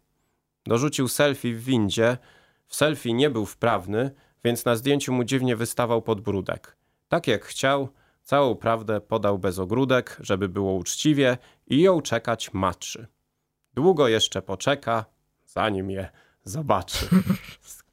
Dorzucił 0.67 1.09
selfie 1.09 1.55
w 1.55 1.65
windzie. 1.65 2.19
W 2.67 2.77
selfie 2.77 3.13
nie 3.13 3.31
był 3.31 3.47
wprawny, 3.47 4.11
więc 4.45 4.65
na 4.65 4.77
zdjęciu 4.77 5.13
mu 5.13 5.25
dziwnie 5.25 5.57
wystawał 5.57 6.03
podbródek. 6.03 6.77
Tak 7.09 7.27
jak 7.27 7.45
chciał, 7.45 7.89
całą 8.27 8.55
prawdę 8.55 9.01
podał 9.01 9.39
bez 9.39 9.59
ogródek, 9.59 10.17
żeby 10.21 10.49
było 10.49 10.75
uczciwie 10.75 11.39
i 11.67 11.81
ją 11.81 12.03
czekać 12.03 12.55
matrzy. 12.55 13.07
Długo 13.75 14.09
jeszcze 14.09 14.43
poczeka, 14.43 15.05
zanim 15.45 15.91
je 15.91 16.09
zobaczy. 16.45 17.07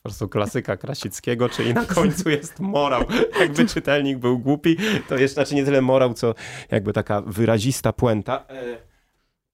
Po 0.03 0.09
prostu 0.09 0.29
klasyka 0.29 0.77
Krasickiego, 0.77 1.49
czyli 1.49 1.73
na 1.73 1.85
końcu 1.85 2.29
jest 2.29 2.59
morał. 2.59 3.03
Jakby 3.39 3.65
czytelnik 3.65 4.17
był 4.17 4.39
głupi, 4.39 4.77
to 5.09 5.17
jeszcze, 5.17 5.33
znaczy 5.33 5.55
nie 5.55 5.65
tyle 5.65 5.81
morał, 5.81 6.13
co 6.13 6.33
jakby 6.71 6.93
taka 6.93 7.21
wyrazista 7.21 7.93
puenta. 7.93 8.45
E, 8.49 8.77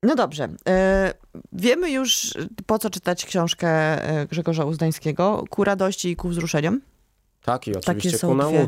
No 0.04 0.16
dobrze. 0.16 0.50
E, 0.68 1.14
wiemy 1.52 1.92
już, 1.92 2.34
po 2.66 2.80
co 2.80 2.90
czytać 2.90 3.26
książkę 3.26 3.70
e, 3.70 4.28
Grzegorza 4.28 4.66
Uzdańskiego. 4.66 5.44
Ku 5.50 5.64
radości 5.64 6.10
i 6.10 6.16
ku 6.16 6.30
wzruszeniom. 6.30 6.82
Tak, 7.44 7.68
i 7.68 7.76
oczywiście 7.76 8.20
ku 8.20 8.36
dwie. 8.36 8.68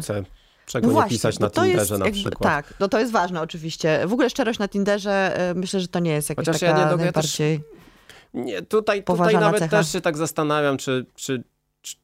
Czego 0.72 1.04
nie 1.04 1.10
pisać 1.10 1.40
na 1.40 1.50
to 1.50 1.66
jest 1.66 1.72
Tinderze 1.72 1.98
na 1.98 2.12
przykład. 2.12 2.40
Tak, 2.40 2.74
no 2.80 2.88
to 2.88 3.00
jest 3.00 3.12
ważne 3.12 3.42
oczywiście. 3.42 4.08
W 4.08 4.14
ogóle 4.14 4.30
szczerość 4.30 4.60
na 4.60 4.68
Tinderze, 4.68 5.38
e, 5.50 5.54
myślę, 5.54 5.80
że 5.80 5.88
to 5.88 6.00
nie 6.00 6.12
jest 6.12 6.30
jakaś 6.30 6.46
Chociaż 6.46 6.60
taka 6.62 6.80
ja 6.80 6.86
nie 6.86 6.92
też- 6.92 7.00
najbardziej... 7.00 7.62
Nie, 8.34 8.62
tutaj, 8.62 9.04
tutaj 9.04 9.34
nawet 9.34 9.60
cecha. 9.60 9.78
też 9.78 9.92
się 9.92 10.02
tak 10.02 10.18
zastanawiam, 10.18 10.78
czy, 10.78 11.06
czy, 11.16 11.44
czy 11.82 11.96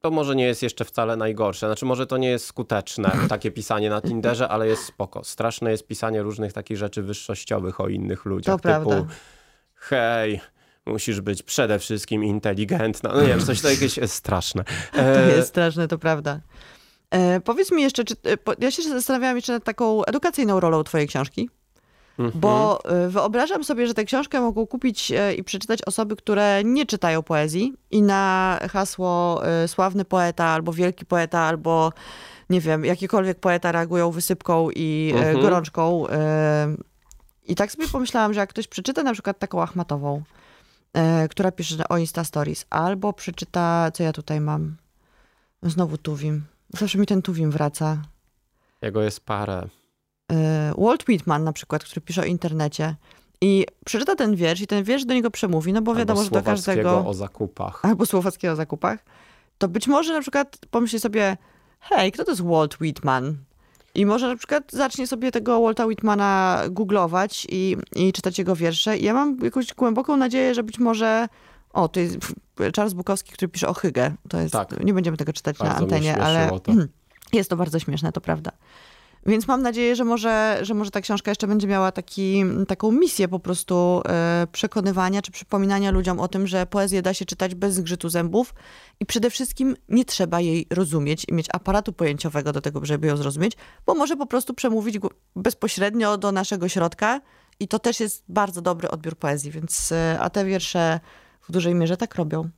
to 0.00 0.10
może 0.10 0.36
nie 0.36 0.44
jest 0.46 0.62
jeszcze 0.62 0.84
wcale 0.84 1.16
najgorsze. 1.16 1.66
Znaczy, 1.66 1.84
może 1.86 2.06
to 2.06 2.16
nie 2.16 2.28
jest 2.28 2.46
skuteczne, 2.46 3.16
takie 3.28 3.50
pisanie 3.50 3.90
na 3.90 4.02
Tinderze, 4.02 4.48
ale 4.48 4.68
jest 4.68 4.84
spoko. 4.84 5.24
Straszne 5.24 5.70
jest 5.70 5.86
pisanie 5.86 6.22
różnych 6.22 6.52
takich 6.52 6.76
rzeczy 6.76 7.02
wyższościowych 7.02 7.80
o 7.80 7.88
innych 7.88 8.24
ludziach. 8.24 8.60
To 8.60 8.68
typu, 8.78 8.90
prawda. 8.90 9.14
hej, 9.74 10.40
musisz 10.86 11.20
być 11.20 11.42
przede 11.42 11.78
wszystkim 11.78 12.24
inteligentna. 12.24 13.12
No 13.14 13.22
nie 13.22 13.28
wiem, 13.28 13.40
coś 13.40 13.60
to 13.60 13.70
jakieś 13.70 13.96
jest 13.96 14.14
straszne. 14.14 14.64
To 14.92 15.36
jest 15.36 15.48
straszne, 15.48 15.88
to 15.88 15.98
prawda. 15.98 16.40
E, 17.14 17.40
powiedz 17.40 17.72
mi 17.72 17.82
jeszcze, 17.82 18.04
czy, 18.04 18.14
e, 18.14 18.36
ja 18.58 18.70
się 18.70 18.82
zastanawiałam 18.82 19.36
jeszcze 19.36 19.52
nad 19.52 19.64
taką 19.64 20.04
edukacyjną 20.04 20.60
rolą 20.60 20.84
twojej 20.84 21.08
książki, 21.08 21.50
mhm. 22.18 22.40
bo 22.40 22.84
e, 22.84 23.08
wyobrażam 23.08 23.64
sobie, 23.64 23.86
że 23.86 23.94
tę 23.94 24.04
książkę 24.04 24.40
mogą 24.40 24.66
kupić 24.66 25.12
i 25.38 25.44
przeczytać 25.44 25.82
osoby, 25.82 26.16
które 26.16 26.64
nie 26.64 26.86
czytają 26.86 27.22
poezji 27.22 27.72
i 27.90 28.02
na 28.02 28.58
hasło 28.70 29.42
sławny 29.66 30.04
poeta 30.04 30.44
albo 30.44 30.72
wielki 30.72 31.06
poeta 31.06 31.38
albo 31.38 31.92
nie 32.50 32.60
wiem, 32.60 32.84
jakikolwiek 32.84 33.40
poeta 33.40 33.72
reagują 33.72 34.10
wysypką 34.10 34.70
i 34.70 35.12
Mhm. 35.16 35.40
gorączką. 35.40 36.04
I 37.46 37.54
tak 37.54 37.72
sobie 37.72 37.88
pomyślałam, 37.88 38.34
że 38.34 38.40
jak 38.40 38.50
ktoś 38.50 38.68
przeczyta 38.68 39.02
na 39.02 39.12
przykład 39.12 39.38
taką 39.38 39.62
Achmatową, 39.62 40.22
która 41.30 41.52
pisze 41.52 41.88
o 41.88 41.98
Insta 41.98 42.24
Stories, 42.24 42.66
albo 42.70 43.12
przeczyta, 43.12 43.90
co 43.94 44.02
ja 44.02 44.12
tutaj 44.12 44.40
mam, 44.40 44.76
znowu 45.62 45.98
Tuwim. 45.98 46.44
Zawsze 46.78 46.98
mi 46.98 47.06
ten 47.06 47.22
Tuwim 47.22 47.50
wraca. 47.50 48.02
Jego 48.82 49.02
jest 49.02 49.20
parę. 49.20 49.68
E, 50.32 50.74
Walt 50.78 51.08
Whitman 51.08 51.44
na 51.44 51.52
przykład, 51.52 51.84
który 51.84 52.00
pisze 52.00 52.22
o 52.22 52.24
internecie 52.24 52.94
i 53.40 53.66
przeczyta 53.84 54.16
ten 54.16 54.36
wiersz 54.36 54.60
i 54.60 54.66
ten 54.66 54.84
wiersz 54.84 55.04
do 55.04 55.14
niego 55.14 55.30
przemówi, 55.30 55.72
no 55.72 55.82
bo 55.82 55.94
wiadomo, 55.94 56.24
że 56.24 56.30
do 56.30 56.42
każdego... 56.42 57.06
o 57.06 57.14
zakupach. 57.14 57.84
Albo 57.84 58.06
słowackiego 58.06 58.52
o 58.52 58.56
zakupach. 58.56 59.04
To 59.58 59.68
być 59.68 59.88
może 59.88 60.12
na 60.12 60.20
przykład 60.20 60.58
pomyśli 60.70 61.00
sobie, 61.00 61.36
hej, 61.80 62.12
kto 62.12 62.24
to 62.24 62.30
jest 62.30 62.42
Walt 62.42 62.80
Whitman? 62.80 63.36
I 63.94 64.06
może 64.06 64.28
na 64.28 64.36
przykład 64.36 64.72
zacznie 64.72 65.06
sobie 65.06 65.32
tego 65.32 65.62
Walta 65.62 65.86
Whitmana 65.86 66.62
googlować 66.70 67.46
i, 67.50 67.76
i 67.96 68.12
czytać 68.12 68.38
jego 68.38 68.56
wiersze. 68.56 68.98
I 68.98 69.04
ja 69.04 69.14
mam 69.14 69.38
jakąś 69.42 69.74
głęboką 69.74 70.16
nadzieję, 70.16 70.54
że 70.54 70.62
być 70.62 70.78
może... 70.78 71.28
O, 71.74 71.88
to 71.88 72.00
jest 72.00 72.16
Charles 72.76 72.94
Bukowski, 72.94 73.32
który 73.32 73.48
pisze 73.48 73.68
o 73.68 73.74
Hygge. 73.74 74.12
To 74.28 74.40
jest, 74.40 74.52
Tak. 74.52 74.84
Nie 74.84 74.94
będziemy 74.94 75.16
tego 75.16 75.32
czytać 75.32 75.58
na 75.58 75.64
Bardzo 75.64 75.86
mnie 75.86 75.94
antenie, 75.94 76.16
ale 76.16 76.60
to. 76.60 76.72
jest 77.32 77.50
to 77.50 77.56
bardzo 77.56 77.78
śmieszne, 77.78 78.12
to 78.12 78.20
prawda. 78.20 78.50
Więc 79.26 79.48
mam 79.48 79.62
nadzieję, 79.62 79.96
że 79.96 80.04
może, 80.04 80.58
że 80.62 80.74
może 80.74 80.90
ta 80.90 81.00
książka 81.00 81.30
jeszcze 81.30 81.46
będzie 81.46 81.66
miała 81.66 81.92
taki, 81.92 82.44
taką 82.68 82.92
misję 82.92 83.28
po 83.28 83.38
prostu 83.38 84.02
e, 84.08 84.46
przekonywania 84.52 85.22
czy 85.22 85.32
przypominania 85.32 85.90
ludziom 85.90 86.20
o 86.20 86.28
tym, 86.28 86.46
że 86.46 86.66
poezję 86.66 87.02
da 87.02 87.14
się 87.14 87.24
czytać 87.24 87.54
bez 87.54 87.74
zgrzytu 87.74 88.08
zębów 88.08 88.54
i 89.00 89.06
przede 89.06 89.30
wszystkim 89.30 89.76
nie 89.88 90.04
trzeba 90.04 90.40
jej 90.40 90.66
rozumieć 90.70 91.26
i 91.28 91.34
mieć 91.34 91.46
aparatu 91.52 91.92
pojęciowego 91.92 92.52
do 92.52 92.60
tego, 92.60 92.84
żeby 92.84 93.06
ją 93.06 93.16
zrozumieć, 93.16 93.52
bo 93.86 93.94
może 93.94 94.16
po 94.16 94.26
prostu 94.26 94.54
przemówić 94.54 94.98
bezpośrednio 95.36 96.18
do 96.18 96.32
naszego 96.32 96.68
środka 96.68 97.20
i 97.60 97.68
to 97.68 97.78
też 97.78 98.00
jest 98.00 98.24
bardzo 98.28 98.62
dobry 98.62 98.90
odbiór 98.90 99.16
poezji, 99.16 99.50
więc 99.50 99.92
e, 99.92 100.18
a 100.20 100.30
te 100.30 100.44
wiersze 100.44 101.00
w 101.48 101.52
dużej 101.52 101.74
mierze 101.74 101.96
tak 101.96 102.14
robią. 102.14 102.48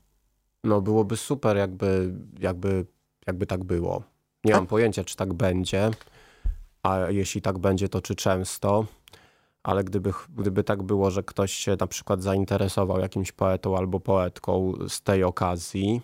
No 0.65 0.81
byłoby 0.81 1.17
super, 1.17 1.57
jakby, 1.57 2.15
jakby, 2.39 2.87
jakby 3.27 3.47
tak 3.47 3.65
było. 3.65 4.03
Nie 4.45 4.55
A- 4.55 4.57
mam 4.57 4.67
pojęcia, 4.67 5.05
czy 5.05 5.17
tak 5.17 5.35
będzie, 5.35 5.91
a 6.83 6.99
jeśli 7.09 7.43
tak 7.43 7.59
będzie, 7.59 7.89
to 7.89 8.03
czy 8.03 8.15
często. 8.15 8.87
Ale 9.63 9.85
gdyby, 9.85 10.13
gdyby 10.37 10.65
tak 10.65 10.83
było, 10.83 11.11
że 11.11 11.23
ktoś 11.23 11.53
się 11.53 11.77
na 11.81 11.87
przykład 11.87 12.23
zainteresował 12.23 12.99
jakimś 13.01 13.33
poetą 13.33 13.77
albo 13.77 14.01
poetką 14.01 14.73
z 14.89 15.03
tej 15.03 15.25
okazji, 15.25 16.01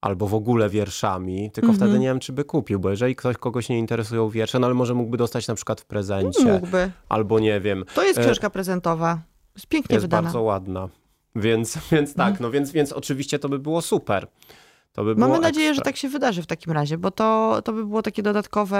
albo 0.00 0.26
w 0.26 0.34
ogóle 0.34 0.68
wierszami, 0.68 1.50
tylko 1.50 1.70
Mhm. 1.70 1.76
wtedy 1.76 1.98
nie 1.98 2.06
wiem, 2.06 2.20
czy 2.20 2.32
by 2.32 2.44
kupił, 2.44 2.80
bo 2.80 2.90
jeżeli 2.90 3.16
ktoś 3.16 3.36
kogoś 3.36 3.68
nie 3.68 3.78
interesują 3.78 4.28
wiersze, 4.28 4.58
no 4.58 4.66
ale 4.66 4.74
może 4.74 4.94
mógłby 4.94 5.16
dostać 5.16 5.48
na 5.48 5.54
przykład 5.54 5.80
w 5.80 5.84
prezencie, 5.84 6.52
Mógłby. 6.52 6.90
albo 7.08 7.38
nie 7.40 7.60
wiem, 7.60 7.84
To 7.94 8.02
jest 8.04 8.18
E, 8.18 8.22
książka 8.24 8.50
prezentowa. 8.50 9.18
Jest 9.54 9.66
pięknie 9.66 9.94
jest 9.94 10.04
wydana. 10.04 10.22
bardzo 10.22 10.42
ładna. 10.42 10.88
Więc, 11.36 11.78
więc 11.92 12.14
tak, 12.14 12.40
no 12.40 12.50
więc, 12.50 12.72
więc 12.72 12.92
oczywiście 12.92 13.38
to 13.38 13.48
by 13.48 13.58
było 13.58 13.82
super. 13.82 14.26
To 14.92 15.04
by 15.04 15.14
Mamy 15.14 15.26
było 15.32 15.40
nadzieję, 15.42 15.66
że 15.66 15.70
ekstra. 15.78 15.84
tak 15.84 15.96
się 15.96 16.08
wydarzy 16.08 16.42
w 16.42 16.46
takim 16.46 16.72
razie, 16.72 16.98
bo 16.98 17.10
to, 17.10 17.60
to 17.64 17.72
by 17.72 17.86
było 17.86 18.02
takie 18.02 18.22
dodatkowe, 18.22 18.78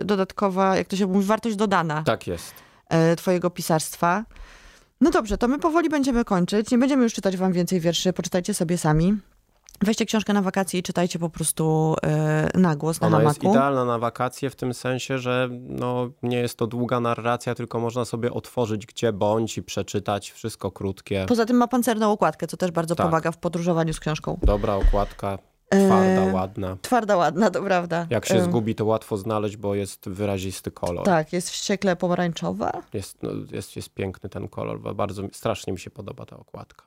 e, 0.00 0.04
dodatkowa, 0.04 0.76
jak 0.76 0.88
to 0.88 0.96
się 0.96 1.06
mówi, 1.06 1.26
wartość 1.26 1.56
dodana 1.56 2.02
Tak 2.02 2.26
jest. 2.26 2.54
e, 2.88 3.16
twojego 3.16 3.50
pisarstwa. 3.50 4.24
No 5.00 5.10
dobrze, 5.10 5.38
to 5.38 5.48
my 5.48 5.58
powoli 5.58 5.88
będziemy 5.88 6.24
kończyć. 6.24 6.70
Nie 6.70 6.78
będziemy 6.78 7.02
już 7.02 7.14
czytać 7.14 7.36
wam 7.36 7.52
więcej 7.52 7.80
wierszy, 7.80 8.12
poczytajcie 8.12 8.54
sobie 8.54 8.78
sami. 8.78 9.16
Weźcie 9.80 10.06
książkę 10.06 10.32
na 10.32 10.42
wakacje 10.42 10.80
i 10.80 10.82
czytajcie 10.82 11.18
po 11.18 11.30
prostu 11.30 11.94
e, 12.02 12.50
na 12.58 12.76
głos, 12.76 13.00
na 13.00 13.06
Ona 13.06 13.22
jest 13.22 13.44
idealna 13.44 13.84
na 13.84 13.98
wakacje 13.98 14.50
w 14.50 14.56
tym 14.56 14.74
sensie, 14.74 15.18
że 15.18 15.48
no, 15.52 16.10
nie 16.22 16.38
jest 16.38 16.58
to 16.58 16.66
długa 16.66 17.00
narracja, 17.00 17.54
tylko 17.54 17.80
można 17.80 18.04
sobie 18.04 18.32
otworzyć 18.32 18.86
gdzie 18.86 19.12
bądź 19.12 19.58
i 19.58 19.62
przeczytać 19.62 20.30
wszystko 20.30 20.70
krótkie. 20.70 21.24
Poza 21.28 21.46
tym 21.46 21.56
ma 21.56 21.68
pancerną 21.68 22.12
okładkę, 22.12 22.46
co 22.46 22.56
też 22.56 22.70
bardzo 22.70 22.94
Tak. 22.94 23.06
pomaga 23.06 23.32
w 23.32 23.38
podróżowaniu 23.38 23.92
z 23.92 24.00
książką. 24.00 24.38
Dobra 24.42 24.74
okładka, 24.74 25.38
Twarda, 25.70 26.22
E, 26.22 26.32
ładna. 26.32 26.76
Twarda, 26.82 27.16
ładna, 27.16 27.50
to 27.50 27.62
prawda. 27.62 28.06
Jak 28.10 28.26
się 28.26 28.34
E, 28.34 28.44
zgubi, 28.44 28.74
to 28.74 28.84
łatwo 28.84 29.16
znaleźć, 29.16 29.56
bo 29.56 29.74
jest 29.74 30.08
wyrazisty 30.08 30.70
kolor. 30.70 31.04
Tak, 31.04 31.32
jest 31.32 31.50
wściekle 31.50 31.96
pomarańczowa. 31.96 32.72
Jest, 32.92 33.22
no, 33.22 33.30
jest, 33.52 33.76
jest 33.76 33.94
piękny 33.94 34.30
ten 34.30 34.48
kolor, 34.48 34.80
bo 34.80 34.94
bardzo, 34.94 35.22
strasznie 35.32 35.72
mi 35.72 35.78
się 35.78 35.90
podoba 35.90 36.26
ta 36.26 36.36
okładka. 36.36 36.84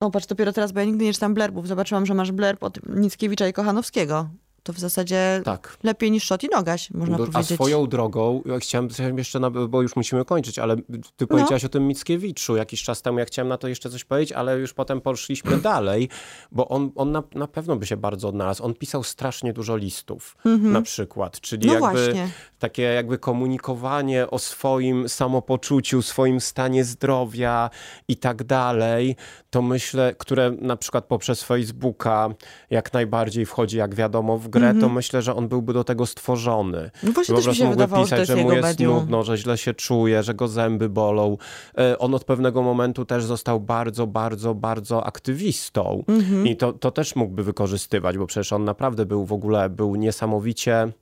O, 0.00 0.10
patrz, 0.10 0.26
dopiero 0.26 0.52
teraz, 0.52 0.72
bo 0.72 0.80
ja 0.80 0.86
nigdy 0.86 1.04
nie 1.04 1.12
czytam 1.12 1.34
blerbów. 1.34 1.68
Zobaczyłam, 1.68 2.06
że 2.06 2.14
masz 2.14 2.32
blerb 2.32 2.62
od 2.62 2.86
Mickiewicza 2.86 3.48
i 3.48 3.52
Kochanowskiego. 3.52 4.28
To 4.68 4.72
w 4.72 4.78
zasadzie 4.78 5.42
Tak. 5.44 5.76
lepiej 5.82 6.10
niż 6.10 6.24
Szot 6.24 6.44
i 6.44 6.48
Nogaś, 6.48 6.90
można 6.90 7.16
Do- 7.18 7.24
A 7.24 7.26
powiedzieć. 7.26 7.54
swoją 7.54 7.86
drogą, 7.86 8.42
ja 8.46 8.58
chciałem 8.58 8.88
chciałem 8.88 9.18
jeszcze, 9.18 9.40
na, 9.40 9.50
bo 9.50 9.82
już 9.82 9.96
musimy 9.96 10.24
kończyć, 10.24 10.58
ale 10.58 10.76
No. 10.88 10.98
ty 11.16 11.26
powiedziałaś 11.26 11.64
o 11.64 11.68
tym 11.68 11.86
Mickiewiczu 11.86 12.56
jakiś 12.56 12.82
czas 12.82 13.02
temu, 13.02 13.18
ja 13.18 13.24
chciałem 13.24 13.48
na 13.48 13.58
to 13.58 13.68
jeszcze 13.68 13.90
coś 13.90 14.04
powiedzieć, 14.04 14.32
ale 14.32 14.58
już 14.58 14.74
potem 14.74 15.00
poszliśmy 15.00 15.56
dalej, 15.72 16.08
bo 16.52 16.68
on, 16.68 16.90
on 16.96 17.12
na, 17.12 17.22
na 17.34 17.46
pewno 17.46 17.76
by 17.76 17.86
się 17.86 17.96
bardzo 17.96 18.28
odnalazł. 18.28 18.64
On 18.64 18.74
pisał 18.74 19.02
strasznie 19.02 19.52
dużo 19.52 19.76
listów, 19.76 20.36
na 20.44 20.82
przykład, 20.82 21.40
czyli 21.40 21.66
No 21.66 21.72
jakby 21.74 21.88
właśnie. 22.04 22.28
takie 22.58 22.82
jakby 22.82 23.18
komunikowanie 23.18 24.30
o 24.30 24.38
swoim 24.38 25.08
samopoczuciu, 25.08 26.02
swoim 26.02 26.40
stanie 26.40 26.84
zdrowia 26.84 27.70
i 28.08 28.16
tak 28.16 28.44
dalej, 28.44 29.16
to 29.50 29.62
myślę, 29.62 30.14
które 30.18 30.50
na 30.50 30.76
przykład 30.76 31.04
poprzez 31.04 31.42
Facebooka 31.42 32.28
jak 32.70 32.92
najbardziej 32.92 33.46
wchodzi, 33.46 33.76
jak 33.76 33.94
wiadomo, 33.94 34.38
w 34.38 34.48
grę, 34.48 34.57
to 34.80 34.88
myślę, 34.88 35.22
że 35.22 35.34
on 35.34 35.48
byłby 35.48 35.72
do 35.72 35.84
tego 35.84 36.06
stworzony. 36.06 36.90
No 37.02 37.12
właśnie 37.12 37.34
Po 37.34 37.40
też 37.40 37.48
mi 37.48 37.54
się 37.54 37.70
wydawało, 37.70 38.04
pisać, 38.04 38.26
że 38.28 38.36
mu 38.36 38.52
jest 38.52 38.80
nudno, 38.80 39.22
że 39.22 39.36
źle 39.36 39.58
się 39.58 39.74
czuje, 39.74 40.22
że 40.22 40.34
go 40.34 40.48
zęby 40.48 40.88
bolą. 40.88 41.36
E, 41.78 41.98
On 41.98 42.14
od 42.14 42.24
pewnego 42.24 42.62
momentu 42.62 43.04
też 43.04 43.24
został 43.24 43.60
bardzo, 43.60 44.06
bardzo, 44.06 44.54
bardzo 44.54 45.06
aktywistą 45.06 46.04
Mhm. 46.08 46.46
i 46.46 46.56
to, 46.56 46.72
to 46.72 46.90
też 46.90 47.16
mógłby 47.16 47.42
wykorzystywać, 47.42 48.18
bo 48.18 48.26
przecież 48.26 48.52
on 48.52 48.64
naprawdę 48.64 49.06
był 49.06 49.24
w 49.24 49.32
ogóle, 49.32 49.70
był 49.70 49.96
niesamowicie... 49.96 50.92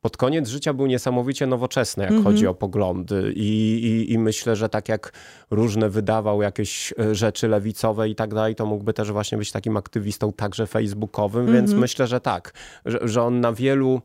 Pod 0.00 0.16
koniec 0.16 0.48
życia 0.48 0.74
był 0.74 0.86
niesamowicie 0.86 1.46
nowoczesny, 1.46 2.04
jak 2.04 2.24
chodzi 2.24 2.46
o 2.46 2.54
poglądy 2.54 3.32
I, 3.36 3.46
i, 3.84 4.12
i 4.12 4.18
myślę, 4.18 4.56
że 4.56 4.68
tak 4.68 4.88
jak 4.88 5.12
różne 5.50 5.90
wydawał 5.90 6.42
jakieś 6.42 6.94
e, 6.98 7.14
rzeczy 7.14 7.48
lewicowe 7.48 8.08
i 8.08 8.14
tak 8.14 8.34
dalej, 8.34 8.54
to 8.54 8.66
mógłby 8.66 8.92
też 8.92 9.12
właśnie 9.12 9.38
być 9.38 9.52
takim 9.52 9.76
aktywistą 9.76 10.32
także 10.32 10.66
facebookowym, 10.66 11.52
więc 11.52 11.72
myślę, 11.72 12.06
że 12.06 12.20
tak, 12.20 12.52
że, 12.84 12.98
że 13.02 13.22
on 13.22 13.40
na 13.40 13.52
wielu 13.52 14.00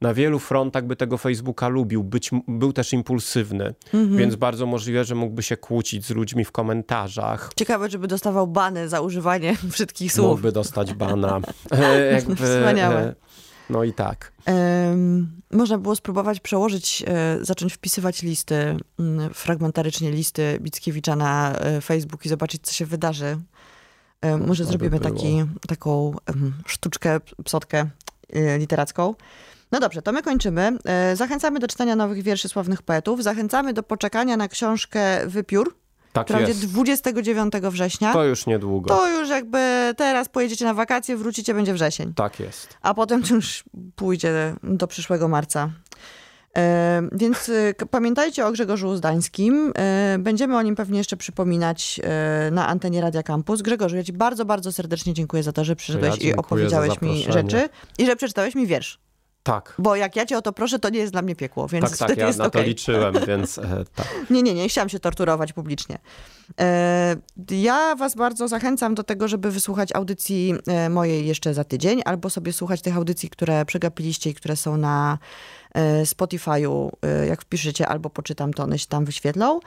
na 0.00 0.14
wielu 0.14 0.38
frontach 0.38 0.86
by 0.86 0.96
tego 0.96 1.18
Facebooka 1.18 1.68
lubił, 1.68 2.04
być, 2.04 2.30
był 2.48 2.72
też 2.72 2.92
impulsywny, 2.92 3.74
więc 4.10 4.36
bardzo 4.36 4.66
możliwe, 4.66 5.04
że 5.04 5.14
mógłby 5.14 5.42
się 5.42 5.56
kłócić 5.56 6.06
z 6.06 6.10
ludźmi 6.10 6.44
w 6.44 6.52
komentarzach. 6.52 7.50
Ciekawe, 7.56 7.90
żeby 7.90 8.06
dostawał 8.08 8.46
bany 8.46 8.88
za 8.88 9.00
używanie 9.00 9.56
brzydkich 9.72 10.12
słów. 10.12 10.26
Mógłby 10.26 10.52
dostać 10.52 10.94
bana. 10.94 11.40
E, 11.70 12.12
jakby, 12.12 12.36
Wspaniałe. 12.36 13.00
e, 13.00 13.14
No 13.70 13.84
i 13.84 13.92
tak. 13.92 14.32
Można 15.50 15.78
było 15.78 15.96
spróbować 15.96 16.40
przełożyć, 16.40 17.04
e, 17.06 17.38
zacząć 17.44 17.72
wpisywać 17.72 18.22
listy, 18.22 18.76
mm, 18.98 19.34
fragmentarycznie 19.34 20.10
listy 20.10 20.58
Mickiewicza 20.60 21.16
na 21.16 21.52
e, 21.52 21.80
Facebook 21.80 22.26
i 22.26 22.28
zobaczyć, 22.28 22.62
co 22.62 22.72
się 22.72 22.86
wydarzy. 22.86 23.38
E, 24.20 24.36
może 24.36 24.64
to 24.64 24.72
by 24.72 24.78
zrobimy 24.78 25.00
taki, 25.00 25.44
taką 25.68 26.14
sztuczkę, 26.66 27.20
psotkę 27.44 27.86
literacką. 28.58 29.14
No 29.72 29.80
dobrze, 29.80 30.02
to 30.02 30.12
my 30.12 30.22
kończymy. 30.22 30.78
Zachęcamy 31.14 31.60
do 31.60 31.68
czytania 31.68 31.96
nowych 31.96 32.22
wierszy 32.22 32.48
sławnych 32.48 32.82
poetów. 32.82 33.22
Zachęcamy 33.22 33.72
do 33.72 33.82
poczekania 33.82 34.36
na 34.36 34.48
książkę 34.48 35.26
Wypiór, 35.26 35.76
Tak 36.12 36.24
która 36.26 36.38
będzie 36.38 36.52
jest. 36.52 36.66
29 36.66 37.52
września. 37.54 38.12
To 38.12 38.24
już 38.24 38.46
niedługo. 38.46 38.88
To 38.88 39.20
już 39.20 39.28
jakby 39.28 39.94
teraz 39.96 40.28
pojedziecie 40.28 40.64
na 40.64 40.74
wakacje, 40.74 41.16
wrócicie, 41.16 41.54
będzie 41.54 41.74
wrzesień 41.74 42.14
Tak 42.14 42.40
jest. 42.40 42.76
a 42.82 42.94
potem 42.94 43.22
to 43.22 43.34
już 43.34 43.64
pójdzie 43.96 44.54
do 44.62 44.86
przyszłego 44.86 45.28
marca. 45.28 45.70
E, 46.56 47.08
więc 47.12 47.48
e, 47.48 47.86
pamiętajcie 47.90 48.46
o 48.46 48.52
Grzegorzu 48.52 48.88
Uzdańskim. 48.88 49.72
E, 49.78 50.16
będziemy 50.18 50.56
o 50.56 50.62
nim 50.62 50.76
pewnie 50.76 50.98
jeszcze 50.98 51.16
przypominać 51.16 52.00
e, 52.02 52.50
na 52.50 52.68
antenie 52.68 53.00
Radia 53.00 53.22
Campus. 53.22 53.62
Grzegorzu, 53.62 53.96
ja 53.96 54.04
ci 54.04 54.12
bardzo, 54.12 54.44
bardzo 54.44 54.72
serdecznie 54.72 55.14
dziękuję 55.14 55.42
za 55.42 55.52
to, 55.52 55.64
że 55.64 55.76
przyszedłeś 55.76 56.14
i 56.14 56.18
dziękuję 56.18 56.34
za 56.34 56.40
opowiedziałeś 56.40 57.00
mi 57.00 57.22
rzeczy 57.32 57.68
i 57.98 58.06
że 58.06 58.16
przeczytałeś 58.16 58.54
mi 58.54 58.66
wiersz. 58.66 59.00
Tak. 59.50 59.74
Bo 59.78 59.96
jak 59.96 60.16
ja 60.16 60.26
cię 60.26 60.38
o 60.38 60.42
to 60.42 60.52
proszę, 60.52 60.78
to 60.78 60.88
nie 60.90 60.98
jest 60.98 61.12
dla 61.12 61.22
mnie 61.22 61.36
piekło, 61.36 61.68
więc 61.68 61.84
Tak, 61.90 61.98
tak, 61.98 62.08
wtedy 62.08 62.20
ja 62.20 62.26
jest 62.26 62.38
na 62.38 62.50
to 62.50 62.58
okej. 62.58 62.68
liczyłem, 62.68 63.14
więc 63.28 63.58
e, 63.58 63.84
tak. 63.94 64.06
Nie, 64.30 64.42
nie, 64.42 64.54
nie 64.54 64.68
chciałam 64.68 64.88
się 64.88 65.00
torturować 65.00 65.52
publicznie. 65.52 65.98
E, 66.60 67.16
Ja 67.50 67.94
was 67.96 68.14
bardzo 68.14 68.48
zachęcam 68.48 68.94
do 68.94 69.02
tego, 69.04 69.28
żeby 69.28 69.50
wysłuchać 69.50 69.88
audycji 69.94 70.54
e, 70.66 70.88
mojej 70.90 71.26
jeszcze 71.26 71.54
za 71.54 71.64
tydzień, 71.64 72.02
albo 72.04 72.30
sobie 72.30 72.52
słuchać 72.52 72.82
tych 72.82 72.96
audycji, 72.96 73.30
które 73.30 73.64
przegapiliście 73.64 74.30
i 74.30 74.34
które 74.34 74.56
są 74.56 74.76
na 74.76 75.18
e, 75.74 76.02
Spotify'u. 76.04 76.90
E, 77.02 77.26
Jak 77.26 77.42
wpiszecie 77.42 77.88
albo 77.88 78.10
poczytam, 78.10 78.52
to 78.52 78.62
one 78.62 78.78
się 78.78 78.86
tam 78.86 79.04
wyświetlą. 79.04 79.60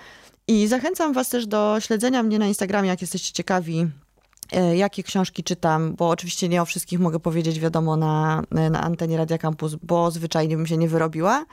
I 0.48 0.68
zachęcam 0.68 1.14
was 1.14 1.30
też 1.30 1.48
do 1.48 1.78
śledzenia 1.80 2.24
mnie 2.24 2.40
na 2.40 2.48
Instagramie, 2.48 2.90
jak 2.90 3.02
jesteście 3.02 3.34
ciekawi, 3.34 3.88
jakie 4.62 5.04
książki 5.04 5.44
czytam, 5.44 5.96
bo 5.96 6.10
oczywiście 6.10 6.50
nie 6.50 6.62
o 6.62 6.66
wszystkich 6.66 7.00
mogę 7.00 7.20
powiedzieć, 7.20 7.60
wiadomo, 7.60 7.98
na, 7.98 8.44
na 8.52 8.82
antenie 8.82 9.18
Radia 9.18 9.38
Campus, 9.38 9.76
bo 9.84 10.12
zwyczajnie 10.12 10.58
bym 10.58 10.68
się 10.68 10.78
nie 10.78 10.88
wyrobiła. 10.88 11.46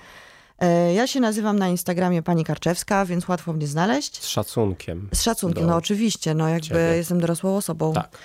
E, 0.59 0.95
Ja 0.95 1.07
się 1.07 1.21
nazywam 1.21 1.59
na 1.59 1.69
Instagramie 1.69 2.23
Pani 2.23 2.45
Karczewska, 2.45 3.05
więc 3.07 3.29
łatwo 3.29 3.53
mnie 3.53 3.67
znaleźć. 3.67 4.23
Z 4.23 4.27
szacunkiem. 4.27 5.09
Z 5.15 5.23
szacunkiem, 5.23 5.67
no 5.67 5.77
oczywiście, 5.77 6.35
no 6.35 6.49
jakby 6.49 6.67
ciebie. 6.69 6.81
jestem 6.97 7.21
dorosłą 7.21 7.57
osobą. 7.57 7.93
Tak. 7.93 8.19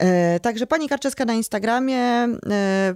E, 0.00 0.40
Także 0.40 0.66
Pani 0.66 0.88
Karczewska 0.88 1.24
na 1.24 1.32
Instagramie. 1.34 1.98
E, 1.98 2.28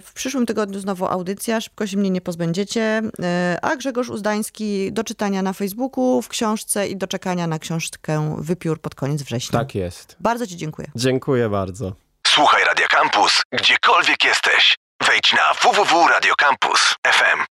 W 0.02 0.10
przyszłym 0.14 0.46
tygodniu 0.46 0.80
znowu 0.80 1.06
audycja, 1.06 1.60
szybko 1.60 1.86
się 1.86 1.96
mnie 1.96 2.10
nie 2.10 2.20
pozbędziecie. 2.20 3.02
E, 3.22 3.58
A 3.62 3.76
Grzegorz 3.76 4.08
Uzdański 4.08 4.92
do 4.92 5.04
czytania 5.04 5.42
na 5.42 5.52
Facebooku, 5.52 6.22
w 6.22 6.28
książce 6.28 6.88
i 6.88 6.96
do 6.96 7.06
czekania 7.06 7.46
na 7.46 7.58
książkę 7.58 8.36
Wypiór 8.38 8.80
pod 8.80 8.94
koniec 8.94 9.22
września. 9.22 9.58
Tak 9.58 9.74
jest. 9.74 10.16
Bardzo 10.20 10.46
Ci 10.46 10.56
dziękuję. 10.56 10.88
Dziękuję 10.94 11.48
bardzo. 11.48 11.92
Słuchaj 12.26 12.64
Radio 12.64 12.86
Campus, 12.90 13.42
gdziekolwiek 13.52 14.24
jesteś. 14.24 14.76
Wejdź 15.06 15.32
na 15.32 15.70
www.radiocampus.fm. 15.70 17.38